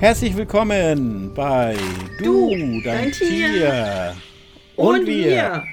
[0.00, 1.76] Herzlich willkommen bei
[2.22, 3.48] Du, dein, dein Tier.
[3.50, 4.16] Tier.
[4.76, 5.64] Und, und wir.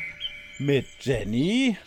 [0.58, 1.78] Mit Jenny.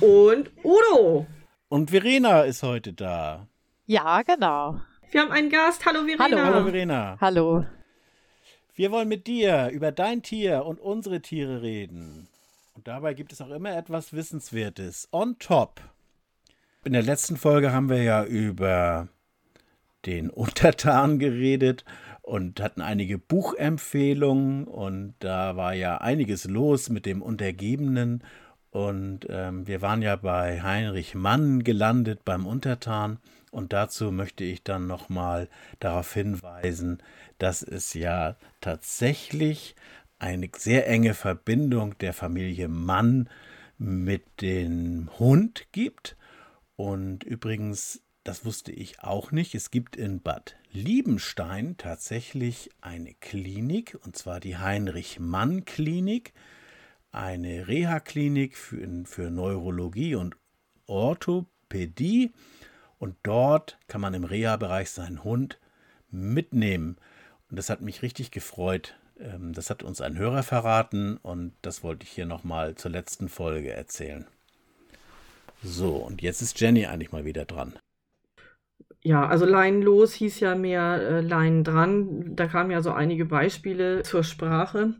[0.00, 1.26] Und Udo.
[1.68, 3.46] Und Verena ist heute da.
[3.84, 4.80] Ja, genau.
[5.10, 5.84] Wir haben einen Gast.
[5.84, 6.24] Hallo Verena.
[6.24, 7.18] Hallo, Hallo Verena.
[7.20, 7.66] Hallo.
[8.74, 12.26] Wir wollen mit dir über dein Tier und unsere Tiere reden.
[12.72, 15.10] Und dabei gibt es auch immer etwas Wissenswertes.
[15.12, 15.82] On top.
[16.86, 19.08] In der letzten Folge haben wir ja über
[20.06, 21.84] den Untertan geredet
[22.22, 24.64] und hatten einige Buchempfehlungen.
[24.64, 28.22] Und da war ja einiges los mit dem Untergebenen.
[28.70, 33.18] Und ähm, wir waren ja bei Heinrich Mann gelandet beim Untertan.
[33.50, 37.02] Und dazu möchte ich dann nochmal darauf hinweisen,
[37.38, 39.76] dass es ja tatsächlich
[40.18, 43.28] eine sehr enge Verbindung der Familie Mann
[43.76, 46.16] mit dem Hund gibt.
[46.76, 49.54] Und übrigens das wusste ich auch nicht.
[49.54, 56.32] Es gibt in Bad Liebenstein tatsächlich eine Klinik, und zwar die Heinrich-Mann-Klinik,
[57.10, 60.36] eine Reha-Klinik für, für Neurologie und
[60.86, 62.32] Orthopädie.
[62.98, 65.58] Und dort kann man im Reha-Bereich seinen Hund
[66.10, 66.96] mitnehmen.
[67.50, 68.96] Und das hat mich richtig gefreut.
[69.18, 73.28] Ähm, das hat uns ein Hörer verraten und das wollte ich hier nochmal zur letzten
[73.28, 74.26] Folge erzählen.
[75.64, 77.78] So, und jetzt ist Jenny eigentlich mal wieder dran
[79.04, 82.36] ja, also Leinen los hieß ja mehr äh, Leinen dran.
[82.36, 84.94] Da kamen ja so einige Beispiele zur Sprache.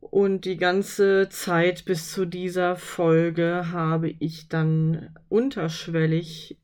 [0.00, 6.58] Und die ganze Zeit bis zu dieser Folge habe ich dann unterschwellig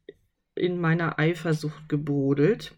[0.55, 2.75] in meiner Eifersucht gebrodelt.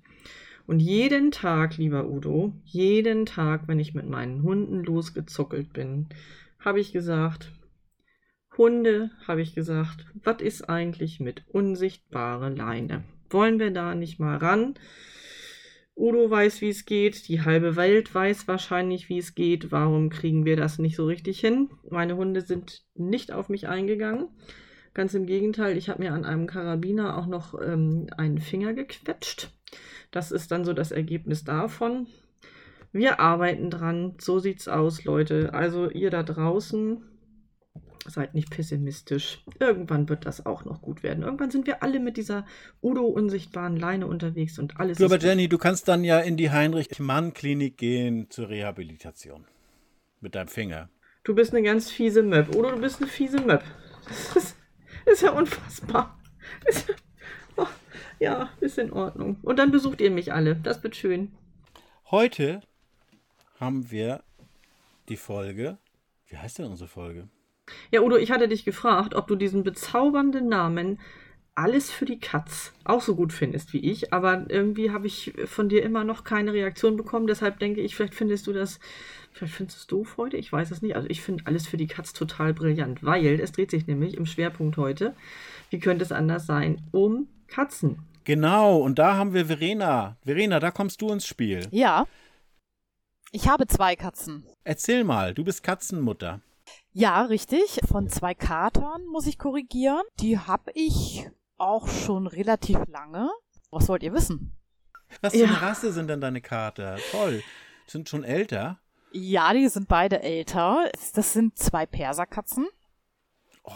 [0.67, 6.09] Und jeden Tag, lieber Udo, jeden Tag, wenn ich mit meinen Hunden losgezuckelt bin,
[6.59, 7.53] habe ich gesagt,
[8.57, 13.05] Hunde, habe ich gesagt, was ist eigentlich mit unsichtbare Leine?
[13.33, 14.75] Wollen wir da nicht mal ran?
[15.95, 17.29] Udo weiß, wie es geht.
[17.29, 19.71] Die halbe Welt weiß wahrscheinlich, wie es geht.
[19.71, 21.71] Warum kriegen wir das nicht so richtig hin?
[21.89, 24.29] Meine Hunde sind nicht auf mich eingegangen.
[24.95, 29.51] Ganz im Gegenteil, ich habe mir an einem Karabiner auch noch ähm, einen Finger gequetscht.
[30.11, 32.07] Das ist dann so das Ergebnis davon.
[32.93, 34.17] Wir arbeiten dran.
[34.19, 35.55] So sieht's aus, Leute.
[35.55, 37.03] Also ihr da draußen,
[38.07, 39.45] Seid nicht pessimistisch.
[39.61, 41.23] Irgendwann wird das auch noch gut werden.
[41.23, 42.45] Irgendwann sind wir alle mit dieser
[42.83, 44.99] Udo-unsichtbaren Leine unterwegs und alles.
[44.99, 49.47] Du, aber Jenny, du kannst dann ja in die Heinrich-Mann-Klinik gehen zur Rehabilitation.
[50.21, 50.89] Mit deinem Finger.
[51.23, 52.55] Du bist eine ganz fiese Möb.
[52.55, 53.63] Udo, du bist eine fiese Möb.
[54.09, 54.57] Das ist,
[55.07, 56.19] ist ja unfassbar.
[56.67, 56.95] Ist ja,
[57.57, 57.67] oh,
[58.19, 59.37] ja, ist in Ordnung.
[59.43, 60.57] Und dann besucht ihr mich alle.
[60.57, 61.31] Das wird schön.
[62.11, 62.63] Heute
[63.61, 64.25] haben wir
[65.09, 65.79] die Folge.
[66.27, 67.29] Wie heißt denn unsere Folge?
[67.91, 70.99] Ja, Udo, ich hatte dich gefragt, ob du diesen bezaubernden Namen
[71.55, 75.69] alles für die Katz auch so gut findest wie ich, aber irgendwie habe ich von
[75.69, 77.27] dir immer noch keine Reaktion bekommen.
[77.27, 78.81] Deshalb denke ich, vielleicht findest du das,
[79.33, 80.97] vielleicht findest du es doof heute, ich weiß es nicht.
[80.97, 84.25] Also ich finde alles für die Katz total brillant, weil es dreht sich nämlich im
[84.25, 85.15] Schwerpunkt heute,
[85.69, 87.99] wie könnte es anders sein, um Katzen.
[88.25, 90.17] Genau, und da haben wir Verena.
[90.25, 91.67] Verena, da kommst du ins Spiel.
[91.71, 92.07] Ja.
[93.31, 94.47] Ich habe zwei Katzen.
[94.65, 96.41] Erzähl mal, du bist Katzenmutter.
[96.93, 97.81] Ja, richtig.
[97.89, 100.03] Von zwei Katern muss ich korrigieren.
[100.21, 101.27] Die habe ich
[101.57, 103.31] auch schon relativ lange.
[103.71, 104.55] Was wollt ihr wissen?
[105.23, 105.47] Was für ja.
[105.47, 106.99] eine Rasse sind denn deine Kater?
[107.11, 107.43] Toll.
[107.87, 108.79] Sind schon älter?
[109.13, 110.91] Ja, die sind beide älter.
[111.15, 112.67] Das sind zwei Perserkatzen.
[113.65, 113.73] Oh,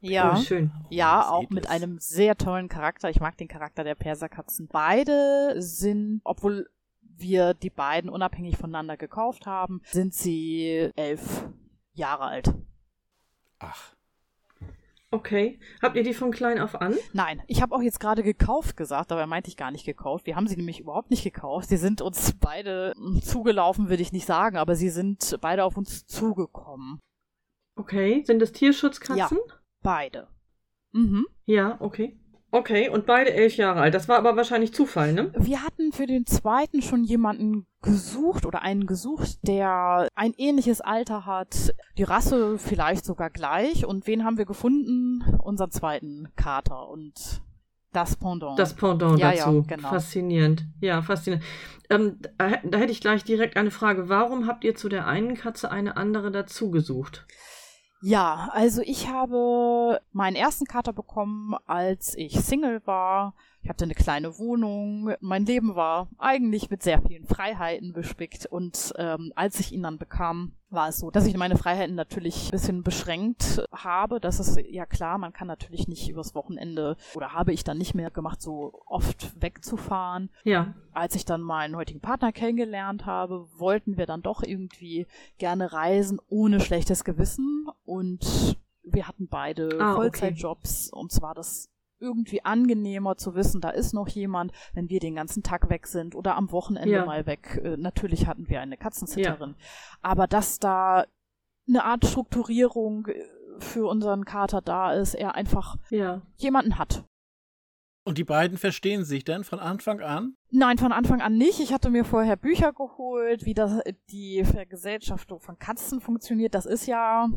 [0.00, 0.70] ja, oh, schön.
[0.90, 3.08] Ja, auch mit einem sehr tollen Charakter.
[3.08, 4.68] Ich mag den Charakter der Perserkatzen.
[4.68, 6.68] Beide sind, obwohl
[7.00, 11.48] wir die beiden unabhängig voneinander gekauft haben, sind sie elf
[11.94, 12.54] Jahre alt.
[13.58, 13.94] Ach.
[15.10, 15.60] Okay.
[15.80, 16.96] Habt ihr die von klein auf an?
[17.12, 20.26] Nein, ich habe auch jetzt gerade gekauft gesagt, aber meinte ich gar nicht gekauft.
[20.26, 21.68] Wir haben sie nämlich überhaupt nicht gekauft.
[21.68, 26.04] Sie sind uns beide zugelaufen, würde ich nicht sagen, aber sie sind beide auf uns
[26.06, 26.98] zugekommen.
[27.76, 28.24] Okay.
[28.26, 29.38] Sind das Tierschutzkatzen?
[29.38, 30.28] Ja, beide.
[30.90, 31.26] Mhm.
[31.44, 32.18] Ja, okay.
[32.54, 33.94] Okay, und beide elf Jahre alt.
[33.94, 35.32] Das war aber wahrscheinlich Zufall, ne?
[35.36, 41.26] Wir hatten für den zweiten schon jemanden gesucht oder einen gesucht, der ein ähnliches Alter
[41.26, 43.84] hat, die Rasse vielleicht sogar gleich.
[43.86, 45.24] Und wen haben wir gefunden?
[45.42, 47.42] Unseren zweiten Kater und
[47.92, 48.56] das Pendant.
[48.56, 49.64] Das Pendant ja, dazu.
[49.68, 49.88] Ja, genau.
[49.88, 50.64] Faszinierend.
[50.80, 51.44] Ja, faszinierend.
[51.90, 54.08] Ähm, da, da hätte ich gleich direkt eine Frage.
[54.08, 57.26] Warum habt ihr zu der einen Katze eine andere dazu gesucht?
[58.06, 63.32] Ja, also ich habe meinen ersten Kater bekommen, als ich Single war.
[63.64, 65.14] Ich hatte eine kleine Wohnung.
[65.20, 68.44] Mein Leben war eigentlich mit sehr vielen Freiheiten bespickt.
[68.44, 72.48] Und ähm, als ich ihn dann bekam, war es so, dass ich meine Freiheiten natürlich
[72.48, 74.20] ein bisschen beschränkt habe.
[74.20, 77.94] Das ist ja klar, man kann natürlich nicht übers Wochenende oder habe ich dann nicht
[77.94, 80.28] mehr gemacht, so oft wegzufahren.
[80.42, 80.74] Ja.
[80.92, 85.06] Als ich dann meinen heutigen Partner kennengelernt habe, wollten wir dann doch irgendwie
[85.38, 89.96] gerne reisen ohne schlechtes Gewissen und wir hatten beide Ah, okay.
[89.96, 91.70] Vollzeitjobs und zwar das
[92.04, 96.14] irgendwie angenehmer zu wissen, da ist noch jemand, wenn wir den ganzen Tag weg sind
[96.14, 97.04] oder am Wochenende Ja.
[97.06, 97.60] mal weg.
[97.64, 99.56] Äh, Natürlich hatten wir eine Katzenzitterin,
[100.02, 101.04] aber dass da
[101.66, 103.14] eine Art Strukturierung äh,
[103.58, 106.22] für unseren Kater da ist, er einfach Ja.
[106.36, 107.04] jemanden hat.
[108.06, 110.34] Und die beiden verstehen sich denn von Anfang an?
[110.50, 111.58] Nein, von Anfang an nicht.
[111.60, 113.80] Ich hatte mir vorher Bücher geholt, wie das,
[114.10, 116.54] die Vergesellschaftung von Katzen funktioniert.
[116.54, 117.28] Das ist ja,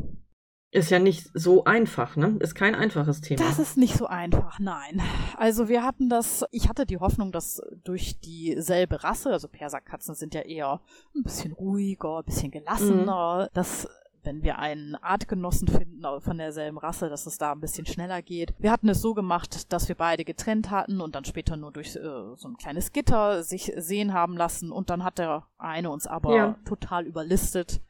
[0.70, 2.36] Ist ja nicht so einfach, ne?
[2.40, 3.42] Ist kein einfaches Thema.
[3.42, 5.00] das ist nicht so einfach, nein.
[5.38, 10.34] Also wir hatten das, ich hatte die Hoffnung, dass durch dieselbe Rasse, also Perserkatzen sind
[10.34, 10.80] ja eher
[11.16, 13.88] ein bisschen ruhiger, ein bisschen gelassener, dass
[14.24, 18.52] wenn wir einen Artgenossen finden von derselben Rasse, dass es da ein bisschen schneller geht.
[18.58, 21.96] Wir hatten es so gemacht, dass wir beide getrennt hatten und dann später nur durch
[21.96, 22.00] äh,
[22.36, 26.36] so ein kleines Gitter sich sehen haben lassen und dann hat der eine uns aber
[26.36, 26.56] Ja.
[26.66, 27.80] total überlistet,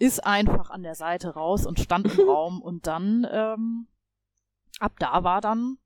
[0.00, 3.86] ist einfach an der Seite raus und stand im Raum und dann ähm,
[4.80, 5.76] ab da war dann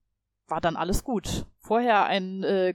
[0.49, 1.47] war dann alles gut.
[1.59, 2.75] Vorher ein äh,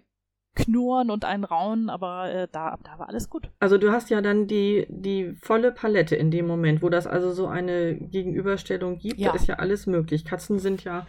[0.55, 3.49] Knurren und ein Raunen, aber äh, da ab da war alles gut.
[3.59, 7.31] Also du hast ja dann die, die volle Palette in dem Moment, wo das also
[7.31, 9.19] so eine Gegenüberstellung gibt.
[9.19, 9.29] Ja.
[9.29, 10.25] Da ist ja alles möglich.
[10.25, 11.07] Katzen sind ja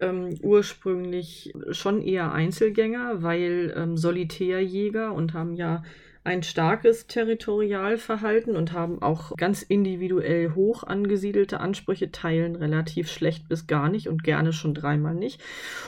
[0.00, 5.84] ähm, ursprünglich schon eher Einzelgänger, weil ähm, Solitärjäger und haben ja
[6.24, 13.66] ein starkes Territorialverhalten und haben auch ganz individuell hoch angesiedelte Ansprüche, teilen relativ schlecht bis
[13.66, 15.42] gar nicht und gerne schon dreimal nicht.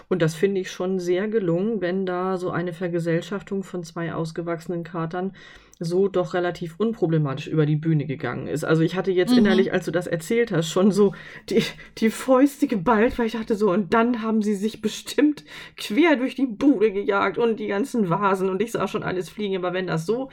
[0.08, 4.82] Und das finde ich schon sehr gelungen, wenn da so eine Vergesellschaftung von zwei ausgewachsenen
[4.82, 5.32] Katern
[5.80, 8.64] so doch relativ unproblematisch über die Bühne gegangen ist.
[8.64, 9.38] Also ich hatte jetzt Mhm.
[9.38, 11.14] innerlich, als du das erzählt hast, schon so
[11.50, 11.62] die,
[11.98, 15.44] die Fäuste geballt, weil ich dachte so, und dann haben sie sich bestimmt
[15.76, 19.56] quer durch die Bude gejagt und die ganzen Vasen und ich sah schon alles fliegen.
[19.56, 20.30] Aber wenn das so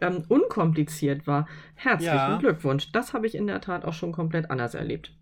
[0.00, 1.46] ähm, unkompliziert war,
[1.76, 2.38] herzlichen Ja.
[2.38, 2.90] Glückwunsch.
[2.92, 5.12] Das habe ich in der Tat auch schon komplett anders erlebt.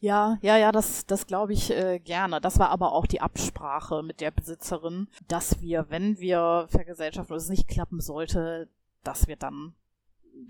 [0.00, 2.40] Ja, ja, ja, das, das glaube ich äh, gerne.
[2.40, 7.40] Das war aber auch die Absprache mit der Besitzerin, dass wir, wenn wir vergesellschaften und
[7.40, 8.68] es nicht klappen sollte,
[9.08, 9.72] dass wir dann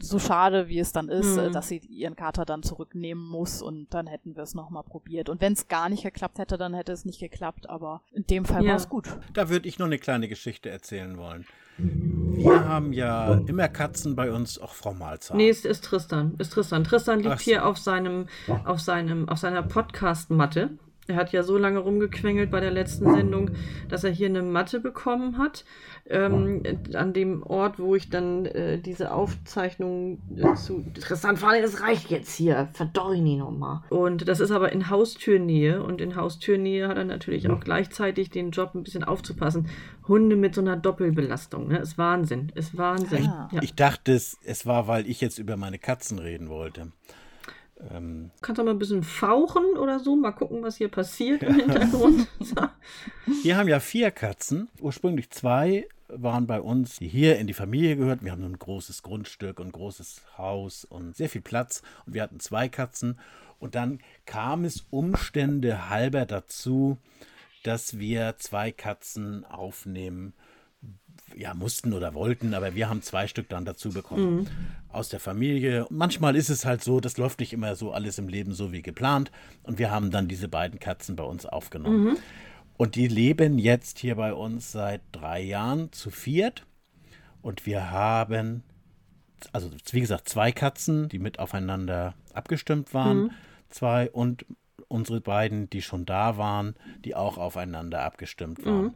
[0.01, 1.39] so schade, wie es dann ist, Mhm.
[1.45, 5.29] äh, dass sie ihren Kater dann zurücknehmen muss und dann hätten wir es nochmal probiert.
[5.31, 8.45] Und wenn es gar nicht geklappt hätte, dann hätte es nicht geklappt, aber in dem
[8.45, 8.71] Fall Ja.
[8.71, 9.09] war es gut.
[9.33, 11.47] Da würde ich noch eine kleine Geschichte erzählen wollen.
[11.79, 15.37] Wir haben ja immer Katzen bei uns, auch Frau Malzahl.
[15.37, 16.35] Nee, es ist Tristan.
[16.39, 16.83] Ist Tristan.
[16.85, 17.45] Tristan liegt Ach so.
[17.45, 18.27] hier auf seinem,
[18.65, 20.77] auf seinem, auf seiner Podcast-Matte.
[21.09, 23.51] Er hat ja so lange rumgequengelt bei der letzten Sendung,
[23.89, 25.65] dass er hier eine Matte bekommen hat.
[26.07, 26.63] Ähm,
[26.95, 30.85] an dem Ort, wo ich dann äh, diese Aufzeichnung äh, zu.
[31.01, 32.69] Tristan, Falle, das reicht jetzt hier.
[32.75, 33.81] Verdorre ihn nochmal.
[33.89, 35.83] Und das ist aber in Haustürnähe.
[35.83, 39.69] Und in Haustürnähe hat er natürlich auch gleichzeitig den Job, ein bisschen aufzupassen.
[40.07, 41.69] Hunde mit so einer Doppelbelastung.
[41.69, 41.79] Ne?
[41.79, 42.53] Ist Wahnsinn.
[42.55, 43.27] Ist Wahnsinn.
[43.27, 43.49] Ah.
[43.53, 43.63] Ja.
[43.63, 46.93] Ich dachte, es, es war, weil ich jetzt über meine Katzen reden wollte.
[47.91, 50.17] Ähm, Kannst du mal ein bisschen fauchen oder so?
[50.17, 52.27] Mal gucken, was hier passiert im Hintergrund.
[53.43, 54.69] Wir haben ja vier Katzen.
[54.81, 58.25] Ursprünglich zwei waren bei uns, die hier in die Familie gehörten.
[58.25, 61.83] Wir haben ein großes Grundstück und ein großes Haus und sehr viel Platz.
[62.07, 63.19] Und wir hatten zwei Katzen.
[63.59, 66.99] Und dann kam es Umstände halber dazu,
[67.63, 70.33] dass wir zwei Katzen aufnehmen
[71.37, 74.49] ja, mussten oder wollten, aber wir haben zwei Stück dann dazu bekommen
[74.89, 75.87] aus der Familie.
[75.91, 78.83] Manchmal ist es halt so, das läuft nicht immer so alles im Leben so wie
[78.83, 79.31] geplant
[79.63, 82.17] und wir haben dann diese beiden Katzen bei uns aufgenommen.
[82.77, 86.65] Und die leben jetzt hier bei uns seit drei Jahren zu viert
[87.43, 88.63] und wir haben,
[89.53, 93.31] also wie gesagt, zwei Katzen, die mit aufeinander abgestimmt waren,
[93.69, 94.47] zwei und
[94.89, 98.95] unsere beiden, die schon da waren, die auch aufeinander abgestimmt waren.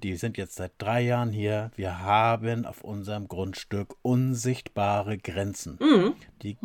[0.00, 1.72] Die sind jetzt seit drei Jahren hier.
[1.74, 5.76] Wir haben auf unserem Grundstück unsichtbare Grenzen.
[6.42, 6.56] Die,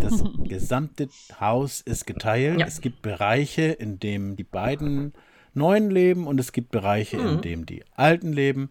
[0.00, 2.60] das gesamte Haus ist geteilt.
[2.60, 2.66] Ja.
[2.66, 5.12] Es gibt Bereiche, in denen die beiden
[5.52, 8.70] Neuen leben und es gibt Bereiche, in denen die Alten leben.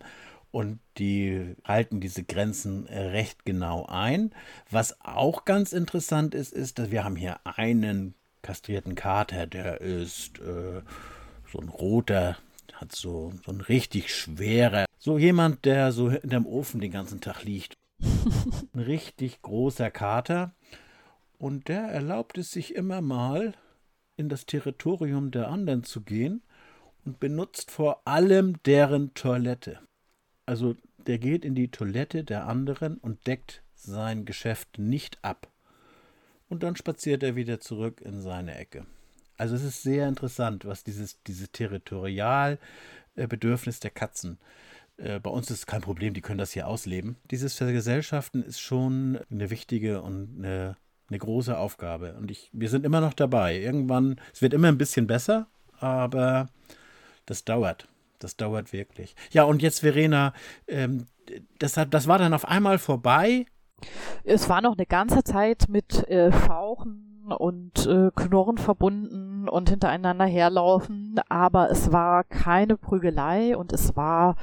[0.49, 4.31] Und die halten diese Grenzen recht genau ein.
[4.71, 10.39] Was auch ganz interessant ist, ist, dass wir haben hier einen kastrierten Kater, der ist
[10.39, 10.81] äh,
[11.51, 12.37] so ein roter,
[12.77, 17.43] hat so, so ein richtig schwerer, so jemand, der so hinterm Ofen den ganzen Tag
[17.43, 17.73] liegt.
[18.73, 20.53] ein richtig großer Kater.
[21.37, 23.53] Und der erlaubt es sich immer mal,
[24.15, 26.41] in das Territorium der anderen zu gehen
[27.05, 29.79] und benutzt vor allem deren Toilette.
[30.45, 35.51] Also der geht in die Toilette der anderen und deckt sein Geschäft nicht ab.
[36.49, 38.85] Und dann spaziert er wieder zurück in seine Ecke.
[39.37, 44.39] Also es ist sehr interessant, was dieses, dieses Territorialbedürfnis der Katzen.
[44.97, 47.17] Äh, bei uns ist es kein Problem, die können das hier ausleben.
[47.29, 50.75] Dieses Vergesellschaften ist schon eine wichtige und eine,
[51.09, 52.15] eine große Aufgabe.
[52.15, 53.59] Und ich, wir sind immer noch dabei.
[53.59, 55.47] Irgendwann, es wird immer ein bisschen besser,
[55.79, 56.49] aber
[57.25, 57.87] das dauert.
[58.19, 59.15] Das dauert wirklich.
[59.31, 60.33] Ja, und jetzt, Verena,
[60.67, 61.05] ähm,
[61.59, 63.45] das, hat, das war dann auf einmal vorbei.
[64.23, 70.25] Es war noch eine ganze Zeit mit äh, Fauchen und äh, Knurren verbunden und hintereinander
[70.25, 74.35] herlaufen, aber es war keine Prügelei und es war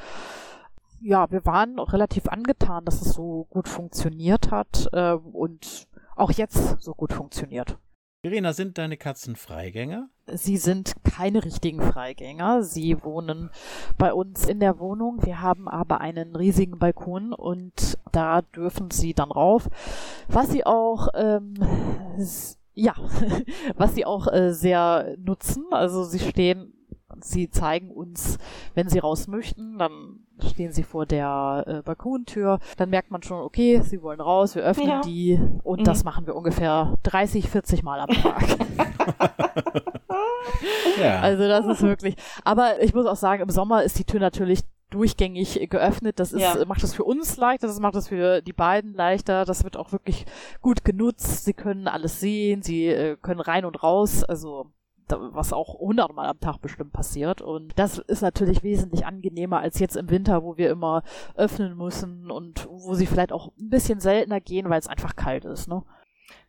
[1.01, 6.81] ja, wir waren relativ angetan, dass es so gut funktioniert hat äh, und auch jetzt
[6.81, 7.77] so gut funktioniert.
[8.23, 10.09] Irina, sind deine Katzen Freigänger?
[10.27, 12.63] Sie sind keine richtigen Freigänger.
[12.63, 13.51] Sie wohnen
[13.99, 15.19] bei uns in der Wohnung.
[15.27, 19.69] Wir haben aber einen riesigen Balkon und da dürfen sie dann rauf.
[20.29, 21.53] Was sie auch ähm,
[22.75, 22.95] ja,
[23.77, 25.65] was sie auch äh, sehr nutzen.
[25.71, 26.73] Also sie stehen,
[27.21, 28.39] sie zeigen uns,
[28.75, 32.59] wenn sie raus möchten, dann stehen sie vor der äh, Balkontür.
[32.77, 35.01] Dann merkt man schon, okay, sie wollen raus, wir öffnen ja.
[35.03, 35.85] die und mhm.
[35.85, 38.45] das machen wir ungefähr 30, 40 Mal am Tag.
[41.01, 41.21] ja.
[41.21, 42.17] Also das ist wirklich.
[42.45, 44.61] Aber ich muss auch sagen, im Sommer ist die Tür natürlich
[44.95, 46.21] durchgängig geöffnet.
[46.21, 46.65] Das ist, ja.
[46.67, 49.45] macht es für uns leichter, das macht es für die beiden leichter.
[49.45, 50.25] Das wird auch wirklich
[50.61, 51.45] gut genutzt.
[51.45, 54.25] Sie können alles sehen, sie äh, können rein und raus.
[54.25, 54.71] Also
[55.09, 57.43] was auch hundertmal am Tag bestimmt passiert.
[57.43, 61.03] Und das ist natürlich wesentlich angenehmer als jetzt im Winter, wo wir immer
[61.35, 65.45] öffnen müssen und wo sie vielleicht auch ein bisschen seltener gehen, weil es einfach kalt
[65.45, 65.69] ist.
[65.69, 65.83] Ne?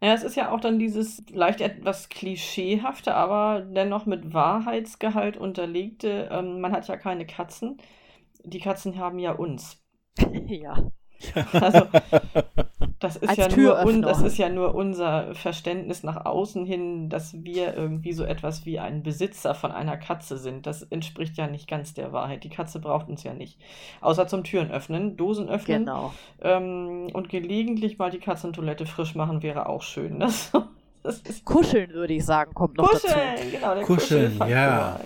[0.01, 6.29] Ja, es ist ja auch dann dieses leicht etwas klischeehafte, aber dennoch mit Wahrheitsgehalt unterlegte.
[6.31, 7.77] Ähm, man hat ja keine Katzen
[8.45, 9.81] die Katzen haben ja uns.
[10.47, 10.91] ja.
[11.53, 11.87] Also,
[12.99, 17.43] das ist, ja nur un, das ist ja nur unser Verständnis nach außen hin, dass
[17.43, 20.65] wir irgendwie so etwas wie ein Besitzer von einer Katze sind.
[20.65, 22.43] Das entspricht ja nicht ganz der Wahrheit.
[22.43, 23.59] Die Katze braucht uns ja nicht.
[24.01, 25.85] Außer zum Türen öffnen, Dosen öffnen.
[25.85, 26.13] Genau.
[26.41, 30.23] Ähm, und gelegentlich mal die Katzentoilette frisch machen wäre auch schön.
[31.05, 33.51] Das, das Kuscheln, würde ich sagen, kommt noch Kuscheln, dazu.
[33.51, 34.47] Genau, der Kuscheln, ja.
[34.47, 34.99] ja.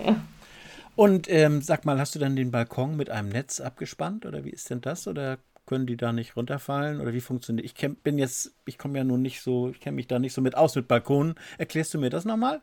[1.00, 4.50] Und ähm, sag mal, hast du dann den Balkon mit einem Netz abgespannt oder wie
[4.50, 5.08] ist denn das?
[5.08, 7.64] Oder können die da nicht runterfallen oder wie funktioniert?
[7.64, 10.34] Ich kenn, bin jetzt, ich komme ja nun nicht so, ich kenne mich da nicht
[10.34, 11.36] so mit aus mit Balkonen.
[11.56, 12.60] Erklärst du mir das nochmal?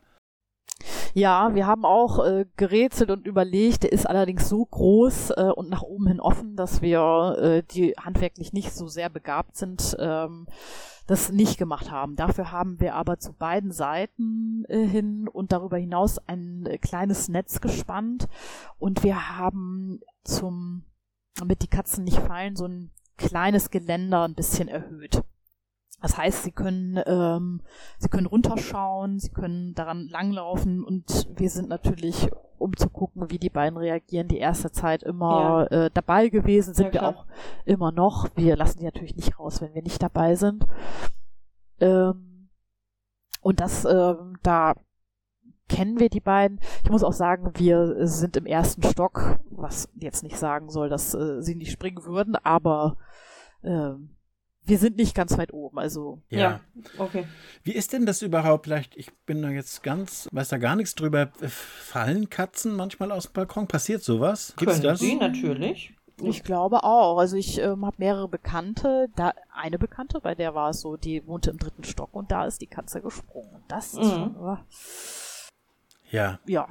[1.14, 3.84] Ja, wir haben auch äh, gerätselt und überlegt.
[3.84, 7.94] Der ist allerdings so groß äh, und nach oben hin offen, dass wir, äh, die
[7.94, 10.48] handwerklich nicht so sehr begabt sind, ähm,
[11.08, 12.16] das nicht gemacht haben.
[12.16, 17.30] Dafür haben wir aber zu beiden Seiten äh, hin und darüber hinaus ein äh, kleines
[17.30, 18.28] Netz gespannt
[18.78, 20.84] und wir haben zum,
[21.36, 25.24] damit die Katzen nicht fallen, so ein kleines Geländer ein bisschen erhöht.
[26.02, 27.62] Das heißt, sie können, ähm,
[27.98, 33.40] sie können runterschauen, sie können daran langlaufen und wir sind natürlich, um zu gucken, wie
[33.40, 35.86] die beiden reagieren, die erste Zeit immer ja.
[35.86, 37.26] äh, dabei gewesen, sind ja, wir auch
[37.66, 38.28] immer noch.
[38.36, 40.68] Wir lassen die natürlich nicht raus, wenn wir nicht dabei sind.
[41.80, 42.50] Ähm,
[43.42, 44.76] und das, äh, da
[45.68, 46.60] kennen wir die beiden.
[46.84, 51.16] Ich muss auch sagen, wir sind im ersten Stock, was jetzt nicht sagen soll, dass
[51.16, 52.98] äh, sie nicht springen würden, aber
[53.64, 54.17] ähm,
[54.68, 56.22] wir sind nicht ganz weit oben, also.
[56.30, 56.40] Ja.
[56.40, 56.60] ja.
[56.98, 57.26] okay.
[57.64, 58.66] Wie ist denn das überhaupt?
[58.66, 61.32] Vielleicht, ich bin da jetzt ganz, weiß da gar nichts drüber.
[61.48, 63.68] Fallen Katzen manchmal aus dem Balkon?
[63.68, 64.54] Passiert sowas?
[64.58, 65.00] Gibt's Können das?
[65.00, 65.94] Sie natürlich.
[66.22, 67.18] Ich glaube auch.
[67.20, 69.08] Also ich ähm, habe mehrere Bekannte.
[69.16, 72.46] Da eine Bekannte, bei der war es so, die wohnte im dritten Stock und da
[72.46, 73.64] ist die Katze gesprungen.
[73.68, 74.10] Das ist mhm.
[74.10, 74.36] schon.
[74.38, 74.58] Uh,
[76.10, 76.40] ja.
[76.46, 76.70] Ja.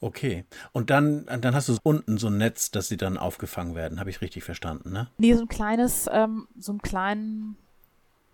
[0.00, 0.44] Okay.
[0.72, 4.00] Und dann, dann hast du unten so ein Netz, dass sie dann aufgefangen werden.
[4.00, 5.08] Habe ich richtig verstanden, ne?
[5.18, 7.56] Nee, so ein kleines, ähm, so ein kleinen,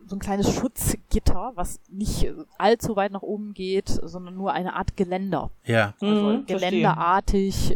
[0.07, 4.97] so ein kleines Schutzgitter, was nicht allzu weit nach oben geht, sondern nur eine Art
[4.97, 5.51] Geländer.
[5.65, 5.95] Ja.
[6.01, 7.75] Also mhm, geländerartig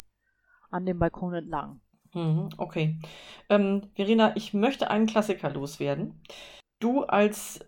[0.70, 1.80] an dem Balkon entlang.
[2.14, 2.98] Mhm, okay.
[3.48, 6.20] Ähm, Verena, ich möchte einen Klassiker loswerden.
[6.80, 7.60] Du als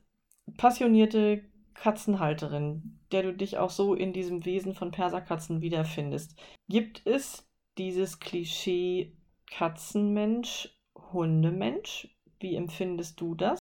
[0.56, 1.42] passionierte
[1.76, 6.36] Katzenhalterin, der du dich auch so in diesem Wesen von Perserkatzen wiederfindest.
[6.68, 7.46] Gibt es
[7.78, 9.16] dieses Klischee
[9.50, 10.76] Katzenmensch,
[11.12, 12.08] Hundemensch?
[12.40, 13.58] Wie empfindest du das?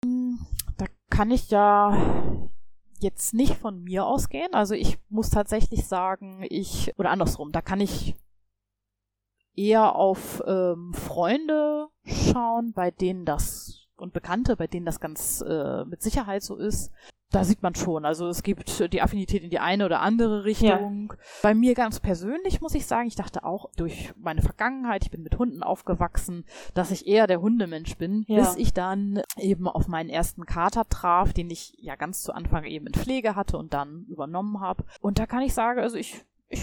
[0.77, 2.49] Da kann ich ja
[3.01, 4.53] jetzt nicht von mir ausgehen.
[4.53, 8.15] Also ich muss tatsächlich sagen, ich, oder andersrum, da kann ich
[9.57, 15.85] eher auf ähm, Freunde schauen, bei denen das und Bekannte, bei denen das ganz äh,
[15.85, 16.93] mit Sicherheit so ist
[17.31, 21.09] da sieht man schon, also es gibt die Affinität in die eine oder andere Richtung.
[21.11, 21.17] Ja.
[21.43, 25.23] Bei mir ganz persönlich muss ich sagen, ich dachte auch durch meine Vergangenheit, ich bin
[25.23, 26.45] mit Hunden aufgewachsen,
[26.75, 28.41] dass ich eher der Hundemensch bin, ja.
[28.41, 32.65] bis ich dann eben auf meinen ersten Kater traf, den ich ja ganz zu Anfang
[32.65, 34.85] eben in Pflege hatte und dann übernommen habe.
[35.01, 36.63] Und da kann ich sagen, also ich, ich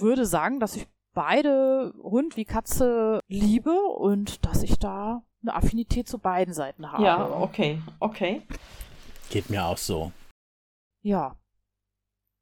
[0.00, 6.08] würde sagen, dass ich beide Hund wie Katze liebe und dass ich da eine Affinität
[6.08, 7.02] zu beiden Seiten habe.
[7.02, 8.42] Ja, okay, okay.
[9.30, 10.12] Geht mir auch so.
[11.02, 11.36] Ja.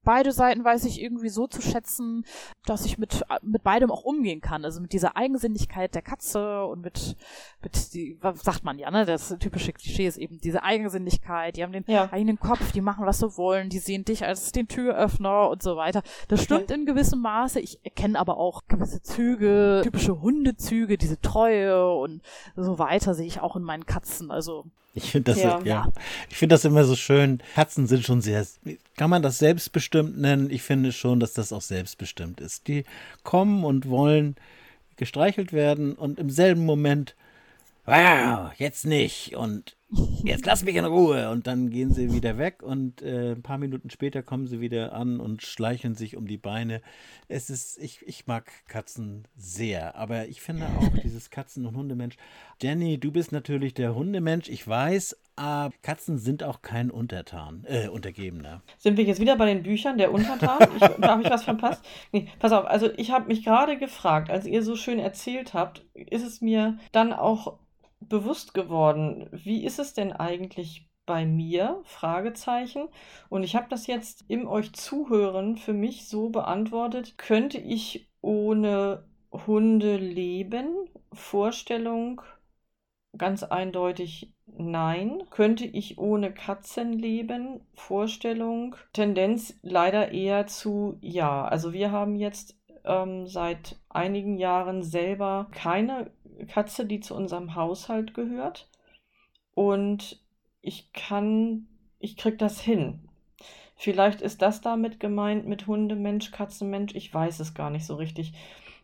[0.05, 2.25] Beide Seiten weiß ich irgendwie so zu schätzen,
[2.65, 4.65] dass ich mit, mit beidem auch umgehen kann.
[4.65, 7.17] Also mit dieser Eigensinnigkeit der Katze und mit,
[7.61, 9.05] mit die, was sagt man ja, ne?
[9.05, 11.57] Das typische Klischee ist eben diese Eigensinnigkeit.
[11.57, 12.09] Die haben den ja.
[12.13, 15.77] eigenen Kopf, die machen, was sie wollen, die sehen dich als den Türöffner und so
[15.77, 16.05] weiter.
[16.29, 16.75] Das stimmt okay.
[16.75, 17.59] in gewissem Maße.
[17.59, 22.23] Ich erkenne aber auch gewisse Züge, typische Hundezüge, diese Treue und
[22.55, 24.31] so weiter sehe ich auch in meinen Katzen.
[24.31, 24.67] Also
[24.97, 25.61] ich finde das, ja.
[25.63, 25.93] ja.
[26.31, 27.43] ich finde das immer so schön.
[27.55, 28.47] Katzen sind schon sehr,
[28.97, 30.49] kann man das selbstbestimmt nennen?
[30.51, 32.67] Ich finde schon, dass das auch selbstbestimmt ist.
[32.67, 32.85] Die
[33.23, 34.37] kommen und wollen
[34.97, 37.15] gestreichelt werden und im selben Moment,
[37.85, 39.77] wow, jetzt nicht und
[40.25, 41.31] jetzt lass mich in Ruhe.
[41.31, 44.93] Und dann gehen sie wieder weg und äh, ein paar Minuten später kommen sie wieder
[44.93, 46.83] an und schleichen sich um die Beine.
[47.29, 52.17] Es ist, ich, ich mag Katzen sehr, aber ich finde auch dieses Katzen- und Hundemensch.
[52.61, 57.89] Jenny, du bist natürlich der Hundemensch, ich weiß, aber Katzen sind auch kein Untertan, äh,
[57.89, 58.63] Untergebener.
[58.79, 60.67] Sind wir jetzt wieder bei den Büchern der Untertan?
[60.77, 61.85] Ich, habe ich was verpasst?
[62.13, 65.85] Nee, pass auf, also ich habe mich gerade gefragt, als ihr so schön erzählt habt,
[65.95, 67.59] ist es mir dann auch
[68.01, 71.81] bewusst geworden, wie ist es denn eigentlich bei mir?
[71.85, 72.89] Fragezeichen.
[73.29, 79.05] Und ich habe das jetzt im euch zuhören für mich so beantwortet, könnte ich ohne
[79.33, 80.89] Hunde leben?
[81.13, 82.23] Vorstellung
[83.17, 85.23] ganz eindeutig nein.
[85.31, 87.61] Könnte ich ohne Katzen leben?
[87.75, 91.45] Vorstellung Tendenz leider eher zu ja.
[91.45, 96.11] Also wir haben jetzt ähm, seit einigen Jahren selber keine
[96.49, 98.69] Katze, die zu unserem Haushalt gehört.
[99.55, 100.21] Und
[100.61, 101.67] ich kann,
[101.99, 103.09] ich krieg das hin.
[103.77, 108.33] Vielleicht ist das damit gemeint mit Hundemensch, Katzenmensch, ich weiß es gar nicht so richtig.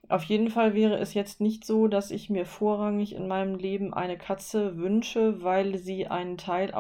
[0.09, 3.95] Auf jeden Fall wäre es jetzt nicht so, dass ich mir vorrangig in meinem Leben
[3.95, 6.75] eine Katze wünsche, weil sie einen Teil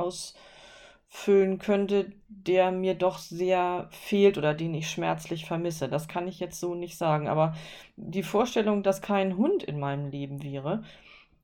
[1.12, 5.88] ausfüllen könnte, der mir doch sehr fehlt oder den ich schmerzlich vermisse.
[5.88, 7.28] Das kann ich jetzt so nicht sagen.
[7.28, 7.54] Aber
[7.96, 10.82] die Vorstellung, dass kein Hund in meinem Leben wäre,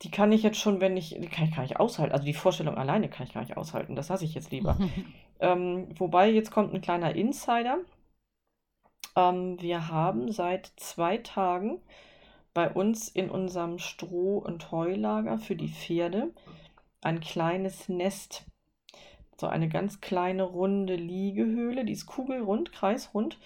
[0.02, 2.12] die kann ich jetzt schon, wenn ich, die kann ich gar nicht aushalten.
[2.12, 3.94] Also die Vorstellung alleine kann ich gar nicht aushalten.
[3.94, 4.78] Das hasse ich jetzt lieber.
[5.40, 7.78] ähm, wobei, jetzt kommt ein kleiner Insider.
[9.16, 11.80] Ähm, wir haben seit zwei Tagen
[12.54, 16.32] bei uns in unserem Stroh- und Heulager für die Pferde
[17.02, 18.47] ein kleines Nest.
[19.40, 23.38] So eine ganz kleine runde Liegehöhle, die ist kugelrund, kreisrund.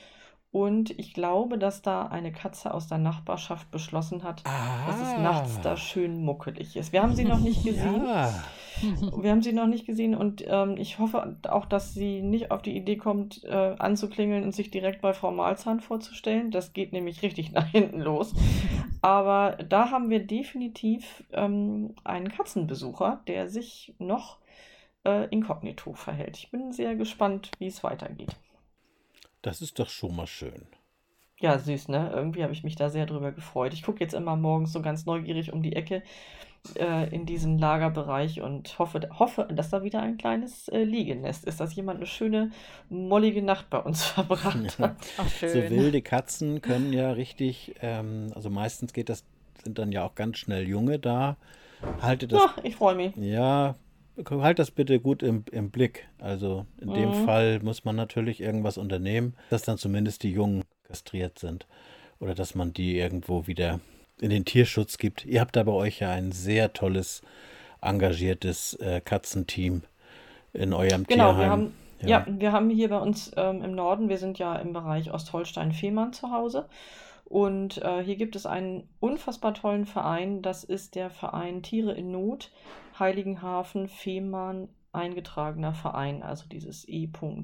[0.50, 4.86] Und ich glaube, dass da eine Katze aus der Nachbarschaft beschlossen hat, ah.
[4.86, 6.92] dass es nachts da schön muckelig ist.
[6.92, 8.06] Wir haben sie noch nicht gesehen.
[8.06, 8.32] Ja.
[9.16, 12.62] Wir haben sie noch nicht gesehen und ähm, ich hoffe auch, dass sie nicht auf
[12.62, 16.50] die Idee kommt, äh, anzuklingeln und sich direkt bei Frau Malzahn vorzustellen.
[16.50, 18.34] Das geht nämlich richtig nach hinten los.
[19.02, 24.41] Aber da haben wir definitiv ähm, einen Katzenbesucher, der sich noch
[25.04, 26.36] äh, inkognito verhält.
[26.36, 28.34] Ich bin sehr gespannt, wie es weitergeht.
[29.42, 30.66] Das ist doch schon mal schön.
[31.40, 32.12] Ja, süß, ne?
[32.14, 33.74] Irgendwie habe ich mich da sehr drüber gefreut.
[33.74, 36.04] Ich gucke jetzt immer morgens so ganz neugierig um die Ecke
[36.78, 41.58] äh, in diesen Lagerbereich und hoffe, hoffe, dass da wieder ein kleines äh, Liegenest ist,
[41.58, 42.52] dass jemand eine schöne,
[42.88, 44.96] mollige Nacht bei uns verbracht hat.
[45.18, 45.50] Ach, schön.
[45.50, 49.24] So wilde Katzen können ja richtig, ähm, also meistens geht das,
[49.64, 51.36] sind dann ja auch ganz schnell Junge da.
[52.00, 52.42] Haltet das.
[52.44, 53.16] Ach, ich freue mich.
[53.16, 53.74] Ja,
[54.30, 56.08] halt das bitte gut im, im Blick.
[56.18, 56.94] Also in mhm.
[56.94, 61.66] dem Fall muss man natürlich irgendwas unternehmen, dass dann zumindest die Jungen kastriert sind.
[62.20, 63.80] Oder dass man die irgendwo wieder
[64.20, 65.24] in den Tierschutz gibt.
[65.24, 67.22] Ihr habt da bei euch ja ein sehr tolles,
[67.80, 69.82] engagiertes äh, Katzenteam
[70.52, 71.38] in eurem genau, Tierheim.
[71.38, 72.08] Wir haben, ja.
[72.08, 72.26] ja.
[72.28, 76.30] wir haben hier bei uns ähm, im Norden, wir sind ja im Bereich Ostholstein-Fehmarn zu
[76.30, 76.66] Hause.
[77.24, 80.42] Und äh, hier gibt es einen unfassbar tollen Verein.
[80.42, 82.50] Das ist der Verein Tiere in Not,
[83.02, 87.42] Heiligenhafen, Fehmarn, eingetragener Verein, also dieses E.V.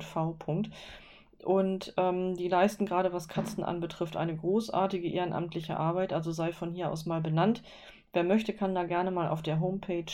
[1.45, 6.73] Und ähm, die leisten gerade, was Katzen anbetrifft, eine großartige ehrenamtliche Arbeit, also sei von
[6.73, 7.65] hier aus mal benannt.
[8.13, 10.13] Wer möchte, kann da gerne mal auf der Homepage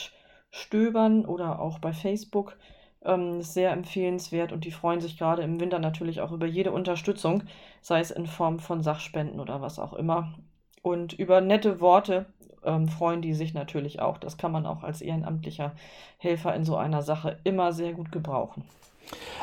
[0.51, 2.57] stöbern oder auch bei Facebook.
[3.03, 7.43] Ähm, sehr empfehlenswert und die freuen sich gerade im Winter natürlich auch über jede Unterstützung,
[7.83, 10.33] sei es in Form von Sachspenden oder was auch immer.
[10.81, 12.25] Und über nette Worte
[12.65, 14.19] ähm, freuen die sich natürlich auch.
[14.19, 15.73] Das kann man auch als ehrenamtlicher
[16.19, 18.65] Helfer in so einer Sache immer sehr gut gebrauchen.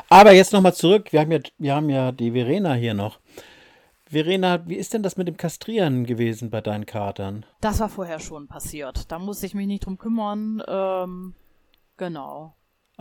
[0.08, 1.12] Aber jetzt nochmal zurück.
[1.12, 3.18] Wir haben, ja, wir haben ja die Verena hier noch.
[4.06, 7.46] Verena, wie ist denn das mit dem Kastrieren gewesen bei deinen Katern?
[7.62, 9.10] Das war vorher schon passiert.
[9.10, 10.62] Da musste ich mich nicht drum kümmern.
[10.68, 11.34] Ähm,
[11.96, 12.54] genau.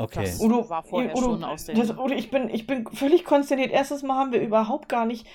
[0.04, 0.22] Okay.
[0.26, 1.78] Das Udo, war vorher Udo, schon aus dem.
[1.78, 3.72] das, Udo, ich bin, ich bin völlig konsterniert.
[3.72, 5.28] Erstes Mal haben wir überhaupt gar nicht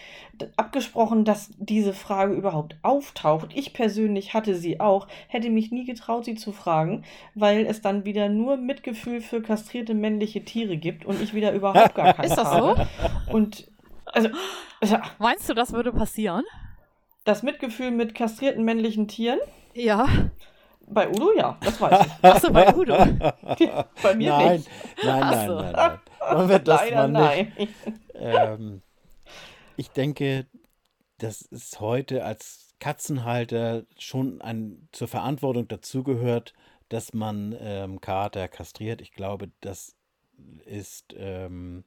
[0.56, 3.50] abgesprochen, dass diese Frage überhaupt auftaucht.
[3.54, 8.04] Ich persönlich hatte sie auch, hätte mich nie getraut, sie zu fragen, weil es dann
[8.04, 12.36] wieder nur Mitgefühl für kastrierte männliche Tiere gibt und ich wieder überhaupt gar keins Ist
[12.38, 12.76] das so?
[13.32, 13.70] Und
[14.06, 14.28] also,
[14.80, 16.44] also Meinst du, das würde passieren?
[17.24, 19.40] das Mitgefühl mit kastrierten männlichen Tieren,
[19.74, 20.06] Ja.
[20.88, 22.12] Bei Udo ja, das weiß ich.
[22.24, 22.96] Achso, bei Udo.
[24.02, 24.70] Bei mir nein, nicht.
[25.02, 25.60] nein, nein, so.
[25.60, 25.98] nein, nein.
[26.36, 27.56] Wollen wir das Leider mal nicht?
[27.58, 27.74] nein.
[28.14, 28.82] Ähm,
[29.76, 30.46] ich denke,
[31.18, 36.54] das ist heute als Katzenhalter schon ein, zur Verantwortung dazugehört,
[36.88, 39.00] dass man ähm, Kater kastriert.
[39.00, 39.96] Ich glaube, das
[40.64, 41.84] ist, ähm,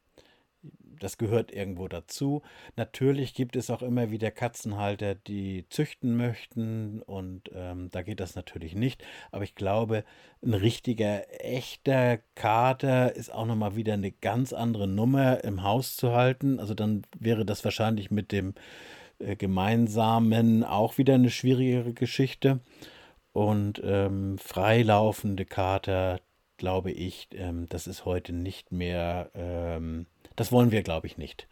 [1.00, 2.42] das gehört irgendwo dazu.
[2.76, 8.36] Natürlich gibt es auch immer wieder Katzenhalter, die züchten möchten und ähm, da geht das
[8.36, 9.04] natürlich nicht.
[9.32, 10.04] Aber ich glaube,
[10.44, 16.12] ein richtiger, echter Kater ist auch nochmal wieder eine ganz andere Nummer im Haus zu
[16.14, 16.60] halten.
[16.60, 18.54] Also dann wäre das wahrscheinlich mit dem
[19.20, 22.60] äh, Gemeinsamen auch wieder eine schwierigere Geschichte.
[23.32, 26.20] Und ähm, freilaufende Kater,
[26.58, 30.08] glaube ich, ähm, das ist heute nicht mehr, ähm,
[30.39, 31.47] das wollen wir, glaube ich, nicht.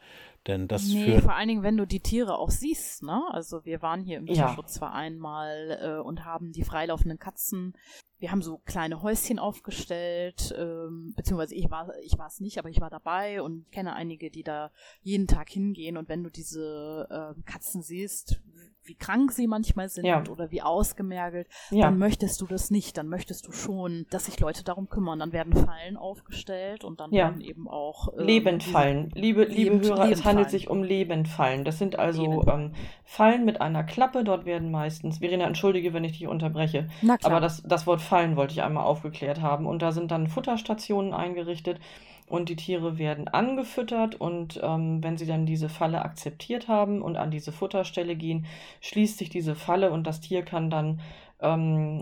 [0.48, 1.24] Denn das nee, führt.
[1.24, 3.22] vor allen Dingen, wenn du die Tiere auch siehst, ne?
[3.32, 4.48] Also wir waren hier im Ja.
[4.48, 7.74] Tierschutzverein mal äh, und haben die freilaufenden Katzen.
[8.18, 12.70] Wir haben so kleine Häuschen aufgestellt, ähm, beziehungsweise ich war ich war es nicht, aber
[12.70, 14.72] ich war dabei und kenne einige, die da
[15.02, 15.98] jeden Tag hingehen.
[15.98, 18.42] Und wenn du diese ähm, Katzen siehst,
[18.88, 20.24] wie krank sie manchmal sind Ja.
[20.30, 21.86] oder wie ausgemergelt, Ja.
[21.86, 22.98] dann möchtest du das nicht.
[22.98, 25.20] Dann möchtest du schon, dass sich Leute darum kümmern.
[25.20, 27.26] Dann werden Fallen aufgestellt und dann Ja.
[27.26, 29.12] werden eben auch ähm, Lebendfallen.
[29.14, 30.50] Liebe, liebe Lebend- Hörer, es handelt Lebendfallen.
[30.50, 31.64] sich um Lebendfallen.
[31.66, 32.66] Das sind also Lebendfallen.
[32.68, 32.74] ähm,
[33.04, 34.24] Fallen mit einer Klappe.
[34.24, 36.88] Dort werden meistens, Verena, entschuldige, wenn ich dich unterbreche,
[37.24, 39.66] aber das, das Wort Fallen wollte ich einmal aufgeklärt haben.
[39.66, 41.80] Und da sind dann Futterstationen eingerichtet
[42.28, 44.16] und die Tiere werden angefüttert.
[44.16, 48.46] Und ähm, wenn sie dann diese Falle akzeptiert haben und an diese Futterstelle gehen,
[48.82, 51.00] schließt sich diese Falle und das Tier kann dann
[51.40, 52.02] ähm,